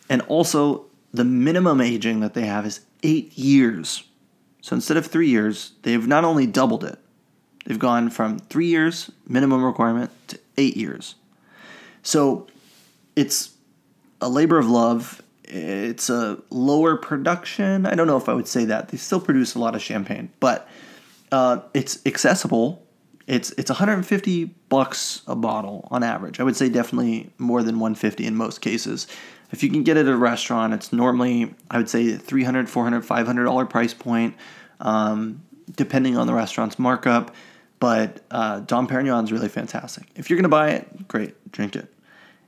And 0.10 0.22
also, 0.24 0.86
the 1.14 1.24
minimum 1.24 1.80
aging 1.80 2.20
that 2.22 2.34
they 2.34 2.46
have 2.46 2.66
is 2.66 2.82
eight 3.04 3.38
years. 3.38 4.04
So 4.62 4.76
instead 4.76 4.98
of 4.98 5.08
three 5.08 5.30
years, 5.30 5.74
they've 5.84 6.08
not 6.08 6.24
only 6.24 6.46
doubled 6.46 6.84
it, 6.84 7.00
they've 7.66 7.80
gone 7.80 8.10
from 8.10 8.40
three 8.40 8.68
years 8.68 9.12
minimum 9.28 9.64
requirement 9.64 10.12
to 10.30 10.40
eight 10.58 10.78
years. 10.78 11.16
So 12.04 12.48
it's 13.16 13.52
a 14.20 14.30
labor 14.30 14.58
of 14.58 14.70
love. 14.70 15.22
It's 15.44 16.10
a 16.10 16.40
lower 16.50 16.96
production. 16.96 17.86
I 17.86 17.96
don't 17.96 18.08
know 18.08 18.18
if 18.18 18.30
I 18.30 18.34
would 18.34 18.48
say 18.48 18.66
that. 18.66 18.90
They 18.90 18.98
still 18.98 19.20
produce 19.20 19.56
a 19.56 19.60
lot 19.60 19.76
of 19.76 19.82
champagne, 19.82 20.32
but 20.40 20.68
uh, 21.32 21.60
it's 21.74 22.00
accessible 22.06 22.82
it's 23.32 23.52
it's 23.52 23.70
150 23.70 24.46
bucks 24.68 25.22
a 25.26 25.36
bottle 25.36 25.88
on 25.90 26.04
average. 26.04 26.40
I 26.40 26.44
would 26.44 26.56
say 26.56 26.68
definitely 26.68 27.32
more 27.38 27.64
than 27.64 27.80
150 27.80 28.26
in 28.26 28.36
most 28.36 28.60
cases. 28.60 29.08
If 29.52 29.64
you 29.64 29.70
can 29.70 29.84
get 29.84 29.98
it 29.98 30.06
at 30.06 30.12
a 30.12 30.18
restaurant, 30.18 30.74
it's 30.74 30.92
normally 30.92 31.54
I 31.70 31.78
would 31.78 31.90
say 31.90 32.16
300, 32.16 32.70
400, 32.70 33.06
500 33.06 33.44
dollar 33.46 33.66
price 33.66 33.94
point, 33.94 34.36
um, 34.82 35.44
depending 35.76 36.18
on 36.18 36.28
the 36.28 36.34
restaurant's 36.34 36.78
markup. 36.80 37.34
But 37.82 38.22
uh, 38.30 38.60
Dom 38.60 38.88
Perignon 38.88 39.24
is 39.24 39.32
really 39.32 39.50
fantastic. 39.50 40.06
If 40.16 40.30
you're 40.30 40.38
gonna 40.38 40.50
buy 40.50 40.70
it, 40.70 41.08
great, 41.08 41.52
drink 41.52 41.76
it. 41.76 41.92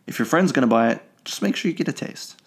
If 0.06 0.19
your 0.19 0.28
friend's 0.28 0.52
gonna 0.52 0.67
buy 0.67 0.91
it, 0.91 1.02
just 1.26 1.41
make 1.41 1.56
sure 1.56 1.72
you 1.72 1.76
get 1.76 1.88
a 1.88 1.91
taste. 1.91 2.39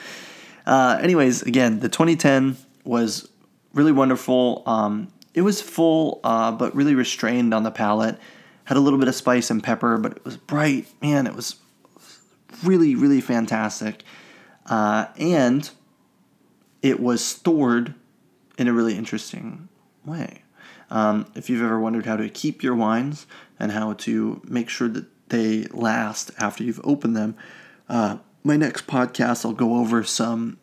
uh, 0.66 0.98
anyways, 1.00 1.42
again, 1.42 1.78
the 1.78 1.88
2010 1.88 2.56
was 2.82 3.28
really 3.74 3.92
wonderful. 3.92 4.64
Um, 4.66 5.12
it 5.34 5.42
was 5.42 5.62
full, 5.62 6.20
uh, 6.24 6.50
but 6.50 6.74
really 6.74 6.96
restrained 6.96 7.54
on 7.54 7.62
the 7.62 7.70
palate. 7.70 8.18
Had 8.64 8.76
a 8.76 8.80
little 8.80 8.98
bit 8.98 9.06
of 9.06 9.14
spice 9.14 9.48
and 9.48 9.62
pepper, 9.62 9.96
but 9.96 10.16
it 10.16 10.24
was 10.24 10.36
bright. 10.36 10.88
Man, 11.00 11.28
it 11.28 11.34
was 11.36 11.54
really, 12.64 12.96
really 12.96 13.20
fantastic. 13.20 14.02
Uh, 14.68 15.06
and 15.16 15.70
it 16.82 16.98
was 16.98 17.24
stored 17.24 17.94
in 18.58 18.66
a 18.66 18.72
really 18.72 18.96
interesting 18.96 19.68
way. 20.04 20.42
Um, 20.90 21.26
if 21.34 21.50
you've 21.50 21.62
ever 21.62 21.80
wondered 21.80 22.06
how 22.06 22.16
to 22.16 22.28
keep 22.28 22.62
your 22.62 22.74
wines 22.74 23.26
and 23.58 23.72
how 23.72 23.94
to 23.94 24.40
make 24.44 24.68
sure 24.68 24.88
that 24.88 25.06
they 25.28 25.64
last 25.64 26.30
after 26.38 26.62
you've 26.62 26.80
opened 26.84 27.16
them, 27.16 27.36
uh, 27.88 28.18
my 28.44 28.56
next 28.56 28.86
podcast 28.86 29.44
I'll 29.44 29.52
go 29.52 29.76
over 29.76 30.04
some 30.04 30.58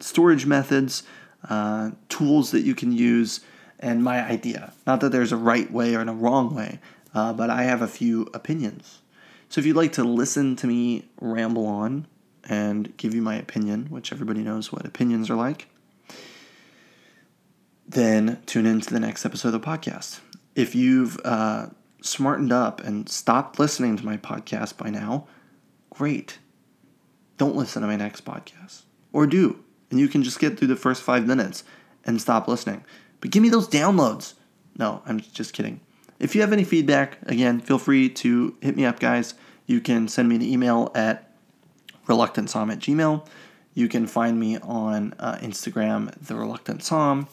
storage 0.00 0.46
methods 0.46 1.02
uh, 1.48 1.90
tools 2.08 2.50
that 2.52 2.62
you 2.62 2.74
can 2.74 2.92
use, 2.92 3.40
and 3.78 4.02
my 4.02 4.24
idea. 4.24 4.72
Not 4.86 5.00
that 5.00 5.10
there's 5.12 5.32
a 5.32 5.36
right 5.36 5.70
way 5.70 5.94
or 5.94 6.02
a 6.02 6.12
wrong 6.12 6.54
way, 6.54 6.78
uh, 7.14 7.32
but 7.32 7.50
I 7.50 7.64
have 7.64 7.82
a 7.82 7.88
few 7.88 8.28
opinions. 8.32 9.00
So 9.48 9.60
if 9.60 9.66
you'd 9.66 9.76
like 9.76 9.92
to 9.94 10.04
listen 10.04 10.56
to 10.56 10.66
me 10.66 11.08
ramble 11.20 11.66
on 11.66 12.06
and 12.48 12.96
give 12.96 13.14
you 13.14 13.22
my 13.22 13.36
opinion, 13.36 13.86
which 13.86 14.12
everybody 14.12 14.42
knows 14.42 14.72
what 14.72 14.86
opinions 14.86 15.28
are 15.30 15.34
like, 15.34 15.68
then 17.92 18.42
tune 18.46 18.66
in 18.66 18.80
to 18.80 18.92
the 18.92 19.00
next 19.00 19.24
episode 19.24 19.54
of 19.54 19.60
the 19.60 19.66
podcast. 19.66 20.20
If 20.54 20.74
you've 20.74 21.18
uh, 21.24 21.68
smartened 22.02 22.52
up 22.52 22.82
and 22.82 23.08
stopped 23.08 23.58
listening 23.58 23.96
to 23.96 24.04
my 24.04 24.16
podcast 24.16 24.76
by 24.76 24.90
now, 24.90 25.26
great. 25.90 26.38
Don't 27.38 27.56
listen 27.56 27.82
to 27.82 27.88
my 27.88 27.96
next 27.96 28.24
podcast. 28.24 28.82
Or 29.12 29.26
do. 29.26 29.62
And 29.90 30.00
you 30.00 30.08
can 30.08 30.22
just 30.22 30.38
get 30.38 30.58
through 30.58 30.68
the 30.68 30.76
first 30.76 31.02
five 31.02 31.26
minutes 31.26 31.64
and 32.04 32.20
stop 32.20 32.48
listening. 32.48 32.84
But 33.20 33.30
give 33.30 33.42
me 33.42 33.48
those 33.48 33.68
downloads. 33.68 34.34
No, 34.78 35.02
I'm 35.06 35.20
just 35.20 35.52
kidding. 35.52 35.80
If 36.18 36.34
you 36.34 36.40
have 36.40 36.52
any 36.52 36.64
feedback, 36.64 37.18
again, 37.26 37.60
feel 37.60 37.78
free 37.78 38.08
to 38.08 38.56
hit 38.60 38.76
me 38.76 38.84
up, 38.84 39.00
guys. 39.00 39.34
You 39.66 39.80
can 39.80 40.08
send 40.08 40.28
me 40.28 40.36
an 40.36 40.42
email 40.42 40.90
at 40.94 41.30
reluctantsom 42.06 42.72
at 42.72 42.78
gmail. 42.78 43.26
You 43.74 43.88
can 43.88 44.06
find 44.06 44.38
me 44.38 44.58
on 44.58 45.14
uh, 45.18 45.36
Instagram, 45.36 46.14
the 46.26 46.36
reluctant 46.36 46.80
somm, 46.80 47.26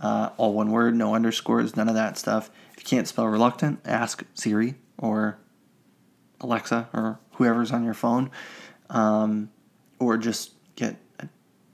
uh, 0.00 0.30
all 0.36 0.52
one 0.52 0.70
word, 0.70 0.94
no 0.94 1.14
underscores, 1.14 1.76
none 1.76 1.88
of 1.88 1.94
that 1.94 2.16
stuff. 2.16 2.50
If 2.72 2.80
you 2.80 2.84
can't 2.84 3.08
spell 3.08 3.26
reluctant, 3.26 3.80
ask 3.84 4.24
Siri 4.34 4.74
or 4.96 5.38
Alexa 6.40 6.88
or 6.92 7.18
whoever's 7.32 7.72
on 7.72 7.84
your 7.84 7.94
phone, 7.94 8.30
um, 8.90 9.50
or 9.98 10.16
just 10.16 10.52
get 10.76 10.96
a 11.18 11.28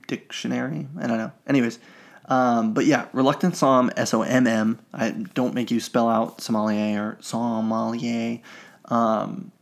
dictionary. 0.08 0.88
I 0.98 1.06
don't 1.06 1.18
know. 1.18 1.32
Anyways, 1.46 1.78
um, 2.26 2.72
but 2.72 2.86
yeah, 2.86 3.06
reluctant 3.12 3.54
somm, 3.54 3.92
S 3.96 4.14
O 4.14 4.22
M 4.22 4.46
M. 4.46 4.78
I 4.92 5.10
don't 5.10 5.54
make 5.54 5.70
you 5.70 5.80
spell 5.80 6.08
out 6.08 6.40
sommelier 6.40 7.02
or 7.02 7.18
sommelier. 7.20 8.40
Um, 8.86 9.52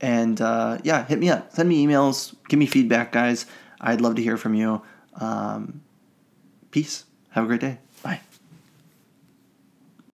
and 0.00 0.40
uh, 0.40 0.78
yeah, 0.82 1.06
hit 1.06 1.18
me 1.20 1.30
up. 1.30 1.52
Send 1.52 1.68
me 1.68 1.86
emails. 1.86 2.34
Give 2.48 2.58
me 2.58 2.66
feedback, 2.66 3.12
guys. 3.12 3.46
I'd 3.80 4.00
love 4.00 4.16
to 4.16 4.22
hear 4.22 4.36
from 4.36 4.54
you. 4.54 4.82
Um, 5.14 5.82
peace. 6.72 7.04
Have 7.30 7.44
a 7.44 7.46
great 7.46 7.60
day. 7.60 7.78